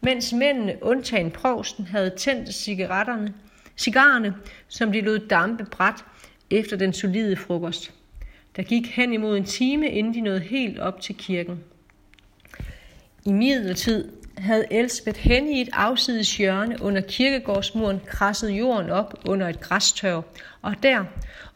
mens 0.00 0.32
mændene, 0.32 0.76
undtagen 0.82 1.30
provsten, 1.30 1.86
havde 1.86 2.10
tændt 2.10 2.54
cigaretterne, 2.54 3.34
cigarerne, 3.76 4.34
som 4.68 4.92
de 4.92 5.00
lod 5.00 5.18
dampe 5.18 5.64
bræt 5.64 6.04
efter 6.50 6.76
den 6.76 6.92
solide 6.92 7.36
frokost. 7.36 7.92
Der 8.56 8.62
gik 8.62 8.86
hen 8.96 9.12
imod 9.12 9.36
en 9.36 9.44
time, 9.44 9.90
inden 9.90 10.14
de 10.14 10.20
nåede 10.20 10.40
helt 10.40 10.78
op 10.78 11.00
til 11.00 11.14
kirken. 11.14 11.60
I 13.24 13.32
midlertid 13.32 14.08
havde 14.38 14.66
Elsbeth 14.70 15.20
hen 15.20 15.48
i 15.48 15.60
et 15.60 15.68
afsides 15.72 16.36
hjørne 16.36 16.76
under 16.82 17.00
kirkegårdsmuren 17.00 18.00
krasset 18.06 18.50
jorden 18.50 18.90
op 18.90 19.14
under 19.28 19.48
et 19.48 19.60
græstørv, 19.60 20.24
og 20.62 20.74
der, 20.82 21.04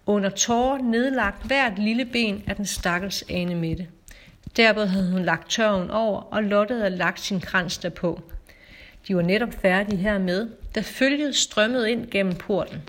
under 0.07 0.31
tårer 0.31 0.83
nedlagt 0.83 1.47
hvert 1.47 1.79
lille 1.79 2.05
ben 2.05 2.43
af 2.47 2.57
den 2.57 2.67
stakkels 2.67 3.25
Ane 3.31 3.55
Mette. 3.55 3.87
Derved 4.57 4.87
havde 4.87 5.11
hun 5.11 5.25
lagt 5.25 5.51
tørven 5.51 5.91
over, 5.91 6.21
og 6.21 6.45
Lotte 6.45 6.75
havde 6.75 6.97
lagt 6.97 7.21
sin 7.21 7.41
krans 7.41 7.79
derpå. 7.79 8.21
De 9.09 9.17
var 9.17 9.23
netop 9.23 9.55
færdige 9.63 9.99
hermed, 9.99 10.49
da 10.77 10.81
følget 10.81 11.37
strømmede 11.37 11.91
ind 11.91 12.11
gennem 12.11 12.35
porten. 12.35 12.83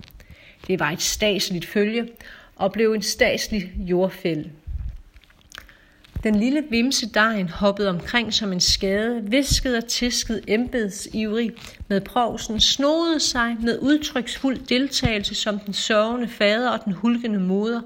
Det 0.66 0.80
var 0.80 0.90
et 0.90 1.02
staseligt 1.02 1.66
følge, 1.66 2.08
og 2.56 2.72
blev 2.72 2.92
en 2.92 3.02
statslig 3.02 3.72
jordfælde. 3.76 4.50
Den 6.22 6.34
lille 6.34 6.64
vimse 6.70 7.10
dejen 7.10 7.48
hoppede 7.48 7.88
omkring 7.88 8.34
som 8.34 8.52
en 8.52 8.60
skade, 8.60 9.22
viskede 9.24 9.76
og 9.76 9.86
tiskede 9.86 10.42
embedsivrig 10.48 11.52
med 11.88 12.00
provsen, 12.00 12.60
snodede 12.60 13.20
sig 13.20 13.56
med 13.60 13.78
udtryksfuld 13.78 14.58
deltagelse 14.58 15.34
som 15.34 15.58
den 15.58 15.74
sørgende 15.74 16.28
fader 16.28 16.70
og 16.70 16.84
den 16.84 16.92
hulkende 16.92 17.40
moder, 17.40 17.80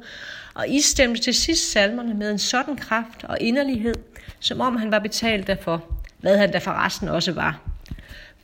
og 0.54 0.68
istemte 0.68 1.20
til 1.20 1.34
sidst 1.34 1.72
salmerne 1.72 2.14
med 2.14 2.30
en 2.30 2.38
sådan 2.38 2.76
kraft 2.76 3.24
og 3.24 3.36
inderlighed, 3.40 3.94
som 4.40 4.60
om 4.60 4.76
han 4.76 4.90
var 4.90 4.98
betalt 4.98 5.46
derfor, 5.46 5.84
hvad 6.20 6.38
han 6.38 6.52
da 6.52 6.58
forresten 6.58 7.08
også 7.08 7.32
var. 7.32 7.71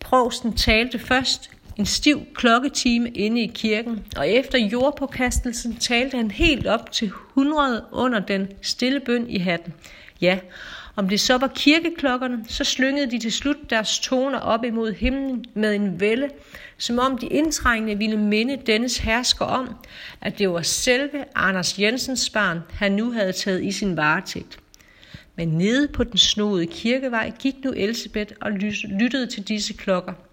Provsten 0.00 0.56
talte 0.56 0.98
først 0.98 1.50
en 1.76 1.86
stiv 1.86 2.26
klokketime 2.34 3.08
inde 3.08 3.40
i 3.40 3.46
kirken, 3.54 4.06
og 4.16 4.28
efter 4.28 4.58
jordpåkastelsen 4.58 5.76
talte 5.76 6.16
han 6.16 6.30
helt 6.30 6.66
op 6.66 6.92
til 6.92 7.12
100 7.36 7.84
under 7.92 8.20
den 8.20 8.48
stille 8.62 9.00
bøn 9.00 9.30
i 9.30 9.38
hatten. 9.38 9.74
Ja, 10.20 10.38
om 10.96 11.08
det 11.08 11.20
så 11.20 11.36
var 11.36 11.46
kirkeklokkerne, 11.54 12.44
så 12.48 12.64
slyngede 12.64 13.10
de 13.10 13.18
til 13.18 13.32
slut 13.32 13.70
deres 13.70 13.98
toner 13.98 14.38
op 14.38 14.64
imod 14.64 14.92
himlen 14.92 15.44
med 15.54 15.74
en 15.74 16.00
vælde, 16.00 16.28
som 16.78 16.98
om 16.98 17.18
de 17.18 17.26
indtrængende 17.26 17.98
ville 17.98 18.16
minde 18.16 18.56
dennes 18.66 18.98
hersker 18.98 19.44
om, 19.44 19.76
at 20.20 20.38
det 20.38 20.50
var 20.50 20.62
selve 20.62 21.24
Anders 21.34 21.78
Jensens 21.78 22.30
barn, 22.30 22.60
han 22.70 22.92
nu 22.92 23.12
havde 23.12 23.32
taget 23.32 23.64
i 23.64 23.72
sin 23.72 23.96
varetægt. 23.96 24.58
Men 25.38 25.48
nede 25.48 25.88
på 25.88 26.04
den 26.04 26.18
snodede 26.18 26.66
kirkevej 26.66 27.32
gik 27.38 27.54
nu 27.64 27.72
Elisabeth 27.76 28.32
og 28.40 28.50
lyttede 29.00 29.26
til 29.26 29.48
disse 29.48 29.72
klokker– 29.72 30.12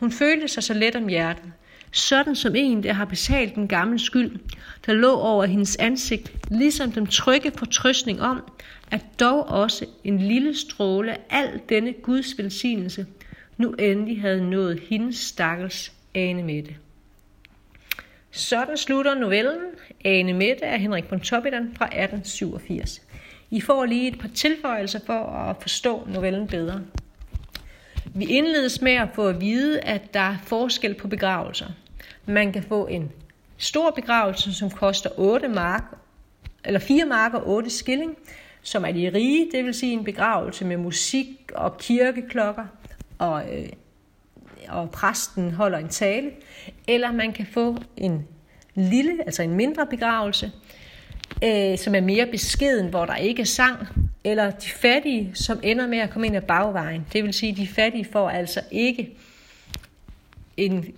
hun 0.00 0.12
følte 0.12 0.48
sig 0.48 0.62
så 0.62 0.74
let 0.74 0.96
om 0.96 1.08
hjertet, 1.08 1.52
sådan 1.92 2.36
som 2.36 2.54
en, 2.56 2.82
der 2.82 2.92
har 2.92 3.04
betalt 3.04 3.54
den 3.54 3.68
gamle 3.68 3.98
skyld, 3.98 4.38
der 4.86 4.92
lå 4.92 5.12
over 5.12 5.44
hendes 5.44 5.76
ansigt, 5.76 6.32
ligesom 6.50 6.92
den 6.92 7.06
trygge 7.06 7.52
fortrøstning 7.56 8.22
om, 8.22 8.42
at 8.90 9.00
dog 9.20 9.48
også 9.48 9.86
en 10.04 10.18
lille 10.18 10.56
stråle 10.56 11.12
af 11.12 11.18
al 11.30 11.60
denne 11.68 11.92
Guds 11.92 12.38
velsignelse 12.38 13.06
nu 13.56 13.72
endelig 13.72 14.20
havde 14.20 14.50
nået 14.50 14.80
hendes 14.88 15.16
stakkels 15.16 15.92
Ane 16.14 16.42
Mette. 16.42 16.76
Sådan 18.30 18.76
slutter 18.76 19.14
novellen 19.14 19.60
Ane 20.04 20.32
Mette 20.32 20.64
af 20.64 20.80
Henrik 20.80 21.04
Pontoppidan 21.04 21.72
fra 21.76 21.84
1887. 21.84 23.02
I 23.50 23.60
får 23.60 23.84
lige 23.84 24.08
et 24.08 24.18
par 24.18 24.28
tilføjelser 24.28 25.00
for 25.06 25.24
at 25.24 25.56
forstå 25.60 26.08
novellen 26.08 26.46
bedre. 26.46 26.80
Vi 28.14 28.24
indledes 28.24 28.80
med 28.82 28.92
at 28.92 29.08
få 29.14 29.28
at 29.28 29.40
vide, 29.40 29.80
at 29.80 30.14
der 30.14 30.20
er 30.20 30.36
forskel 30.44 30.94
på 30.94 31.08
begravelser. 31.08 31.66
Man 32.26 32.52
kan 32.52 32.62
få 32.62 32.86
en 32.86 33.12
stor 33.58 33.90
begravelse, 33.90 34.54
som 34.54 34.70
koster 34.70 35.10
8 35.16 35.48
mark, 35.48 35.84
eller 36.64 36.80
4 36.80 37.04
mark 37.04 37.34
og 37.34 37.48
8 37.48 37.70
skilling, 37.70 38.16
som 38.62 38.84
er 38.84 38.92
de 38.92 39.10
rige, 39.14 39.48
det 39.52 39.64
vil 39.64 39.74
sige 39.74 39.92
en 39.92 40.04
begravelse 40.04 40.64
med 40.64 40.76
musik 40.76 41.26
og 41.54 41.78
kirkeklokker, 41.78 42.64
og, 43.18 43.44
øh, 43.54 43.68
og 44.68 44.90
præsten 44.90 45.50
holder 45.52 45.78
en 45.78 45.88
tale. 45.88 46.30
Eller 46.88 47.12
man 47.12 47.32
kan 47.32 47.46
få 47.46 47.76
en 47.96 48.26
lille, 48.74 49.24
altså 49.26 49.42
en 49.42 49.54
mindre 49.54 49.86
begravelse, 49.86 50.52
øh, 51.44 51.78
som 51.78 51.94
er 51.94 52.00
mere 52.00 52.26
beskeden, 52.26 52.88
hvor 52.88 53.06
der 53.06 53.16
ikke 53.16 53.42
er 53.42 53.46
sang, 53.46 53.88
eller 54.24 54.50
de 54.50 54.68
fattige, 54.68 55.30
som 55.34 55.60
ender 55.62 55.86
med 55.86 55.98
at 55.98 56.10
komme 56.10 56.26
ind 56.26 56.36
ad 56.36 56.42
bagvejen. 56.42 57.06
Det 57.12 57.24
vil 57.24 57.32
sige, 57.32 57.52
at 57.52 57.58
de 57.58 57.68
fattige 57.68 58.06
får 58.12 58.30
altså 58.30 58.60
ikke 58.70 59.16
en, 60.56 60.94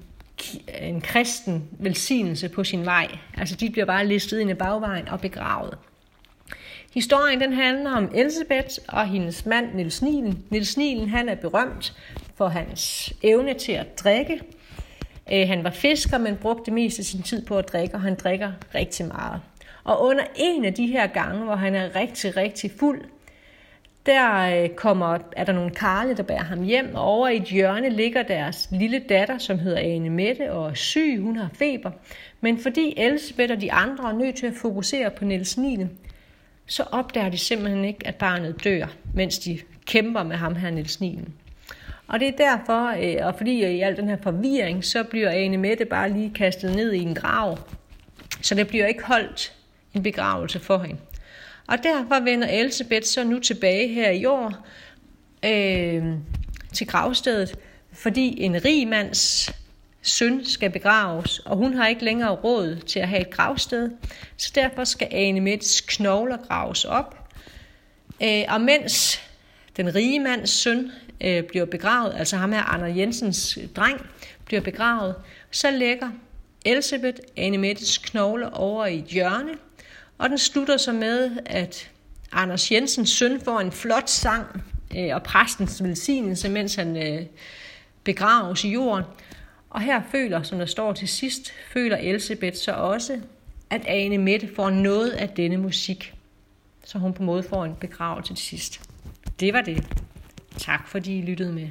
en 0.81 1.00
kristen 1.00 1.64
velsignelse 1.70 2.48
på 2.48 2.64
sin 2.64 2.85
vej. 2.85 3.09
Altså 3.38 3.57
de 3.57 3.70
bliver 3.70 3.87
bare 3.87 4.07
listet 4.07 4.38
ind 4.38 4.50
i 4.50 4.55
bagvejen 4.55 5.09
og 5.09 5.20
begravet. 5.20 5.78
Historien 6.94 7.40
den 7.40 7.52
handler 7.52 7.90
om 7.90 8.11
Elisabeth 8.14 8.78
og 8.88 9.07
hendes 9.07 9.46
mand 9.46 9.74
Nils 9.74 10.02
Nilen. 10.02 10.44
Nils 10.50 10.76
Nilen 10.76 11.09
han 11.09 11.28
er 11.28 11.35
berømt 11.35 11.94
for 12.35 12.48
hans 12.48 13.12
evne 13.22 13.55
til 13.55 13.72
at 13.72 13.98
drikke. 13.98 14.40
Øh, 15.33 15.48
han 15.48 15.64
var 15.64 15.70
fisker, 15.70 16.18
men 16.18 16.37
brugte 16.37 16.70
mest 16.70 16.98
af 16.98 17.05
sin 17.05 17.22
tid 17.22 17.46
på 17.46 17.59
at 17.59 17.68
drikke, 17.72 17.94
og 17.94 18.00
han 18.00 18.14
drikker 18.14 18.52
rigtig 18.74 19.07
meget. 19.07 19.40
Og 19.84 20.04
under 20.04 20.24
en 20.36 20.64
af 20.64 20.74
de 20.74 20.86
her 20.86 21.06
gange, 21.06 21.44
hvor 21.44 21.56
han 21.56 21.74
er 21.74 21.96
rigtig, 21.96 22.36
rigtig 22.36 22.70
fuld, 22.78 23.02
der 24.06 24.62
øh, 24.62 24.68
kommer, 24.68 25.18
er 25.36 25.44
der 25.44 25.52
nogle 25.52 25.70
karle, 25.70 26.16
der 26.16 26.22
bærer 26.22 26.44
ham 26.44 26.62
hjem, 26.62 26.94
og 26.94 27.02
over 27.02 27.28
i 27.28 27.36
et 27.36 27.42
hjørne 27.42 27.88
ligger 27.88 28.22
deres 28.22 28.68
lille 28.70 28.98
datter, 28.98 29.38
som 29.38 29.58
hedder 29.58 29.78
Ane 29.78 30.10
Mette, 30.10 30.52
og 30.52 30.70
er 30.70 30.74
syg, 30.74 31.18
hun 31.20 31.36
har 31.36 31.50
feber. 31.54 31.90
Men 32.40 32.58
fordi 32.58 32.94
Elsebeth 32.96 33.52
og 33.52 33.60
de 33.60 33.72
andre 33.72 34.10
er 34.10 34.14
nødt 34.14 34.36
til 34.36 34.46
at 34.46 34.54
fokusere 34.54 35.10
på 35.10 35.24
Niels 35.24 35.58
Nilen, 35.58 35.90
så 36.66 36.82
opdager 36.82 37.28
de 37.28 37.38
simpelthen 37.38 37.84
ikke, 37.84 38.06
at 38.06 38.14
barnet 38.14 38.64
dør, 38.64 38.86
mens 39.14 39.38
de 39.38 39.58
kæmper 39.86 40.22
med 40.22 40.36
ham 40.36 40.56
her, 40.56 40.70
Niels 40.70 41.00
Nilen. 41.00 41.34
Og 42.06 42.20
det 42.20 42.28
er 42.28 42.56
derfor, 42.56 42.86
øh, 43.02 43.26
og 43.26 43.34
fordi 43.34 43.64
øh, 43.64 43.70
i 43.70 43.80
al 43.80 43.96
den 43.96 44.08
her 44.08 44.16
forvirring, 44.22 44.84
så 44.84 45.04
bliver 45.04 45.30
Ane 45.30 45.56
Mette 45.56 45.84
bare 45.84 46.12
lige 46.12 46.32
kastet 46.34 46.76
ned 46.76 46.92
i 46.92 46.98
en 46.98 47.14
grav. 47.14 47.58
Så 48.42 48.54
det 48.54 48.68
bliver 48.68 48.86
ikke 48.86 49.04
holdt 49.04 49.52
en 49.94 50.02
begravelse 50.02 50.61
for 50.61 50.78
hende. 50.78 51.00
Og 51.66 51.83
derfor 51.83 52.24
vender 52.24 52.48
Elisabeth 52.48 53.07
så 53.07 53.24
nu 53.24 53.38
tilbage 53.38 53.88
her 53.88 54.11
i 54.11 54.24
år 54.24 54.66
øh, 55.44 56.05
til 56.72 56.87
gravstedet, 56.87 57.55
fordi 57.92 58.40
en 58.40 58.64
rig 58.64 58.88
mands 58.88 59.52
søn 60.02 60.44
skal 60.44 60.70
begraves, 60.70 61.38
og 61.38 61.57
hun 61.57 61.74
har 61.74 61.87
ikke 61.87 62.05
længere 62.05 62.31
råd 62.31 62.76
til 62.76 63.00
at 63.00 63.09
have 63.09 63.20
et 63.20 63.31
gravsted, 63.31 63.90
så 64.37 64.52
derfor 64.55 64.85
skal 64.85 65.09
Ane 65.11 65.40
Mets 65.40 65.81
knogler 65.81 66.37
graves 66.37 66.85
op. 66.85 67.28
Øh, 68.22 68.44
og 68.48 68.61
mens 68.61 69.20
den 69.76 69.94
rige 69.94 70.20
mands 70.20 70.50
søn 70.50 70.92
øh, 71.20 71.42
bliver 71.42 71.64
begravet, 71.64 72.14
altså 72.16 72.37
ham 72.37 72.52
her, 72.52 72.62
Anna 72.62 72.87
Jensens 72.87 73.59
dreng, 73.76 74.07
bliver 74.44 74.61
begravet, 74.61 75.14
så 75.50 75.70
lægger 75.70 76.11
Elisabeth 76.64 77.18
Ane 77.37 77.59
Mettes 77.59 77.98
knogler 77.98 78.50
over 78.50 78.87
i 78.87 78.98
et 78.98 79.05
hjørne, 79.05 79.52
og 80.22 80.30
den 80.30 80.38
slutter 80.38 80.76
så 80.76 80.92
med, 80.92 81.30
at 81.46 81.90
Anders 82.32 82.72
Jensens 82.72 83.11
søn 83.11 83.40
får 83.40 83.61
en 83.61 83.72
flot 83.72 84.11
sang 84.11 84.64
øh, 84.96 85.14
og 85.14 85.22
præstens 85.22 85.82
velsignelse, 85.82 86.48
mens 86.48 86.74
han 86.74 86.96
øh, 86.96 87.26
begraves 88.04 88.64
i 88.64 88.72
jorden. 88.72 89.04
Og 89.70 89.80
her 89.80 90.02
føler, 90.12 90.42
som 90.42 90.58
der 90.58 90.66
står 90.66 90.92
til 90.92 91.08
sidst, 91.08 91.52
føler 91.72 91.96
Elisabeth 91.96 92.56
så 92.56 92.72
også, 92.72 93.20
at 93.70 93.82
Ane 93.87 94.18
Mette 94.18 94.48
får 94.56 94.70
noget 94.70 95.11
af 95.11 95.28
denne 95.28 95.56
musik, 95.56 96.14
så 96.85 96.98
hun 96.98 97.12
på 97.12 97.22
en 97.22 97.26
måde 97.26 97.42
får 97.42 97.64
en 97.64 97.74
begravelse 97.80 98.35
til 98.35 98.44
sidst. 98.44 98.80
Det 99.40 99.52
var 99.52 99.61
det. 99.61 99.87
Tak 100.58 100.88
fordi 100.88 101.18
I 101.18 101.22
lyttede 101.22 101.52
med. 101.52 101.68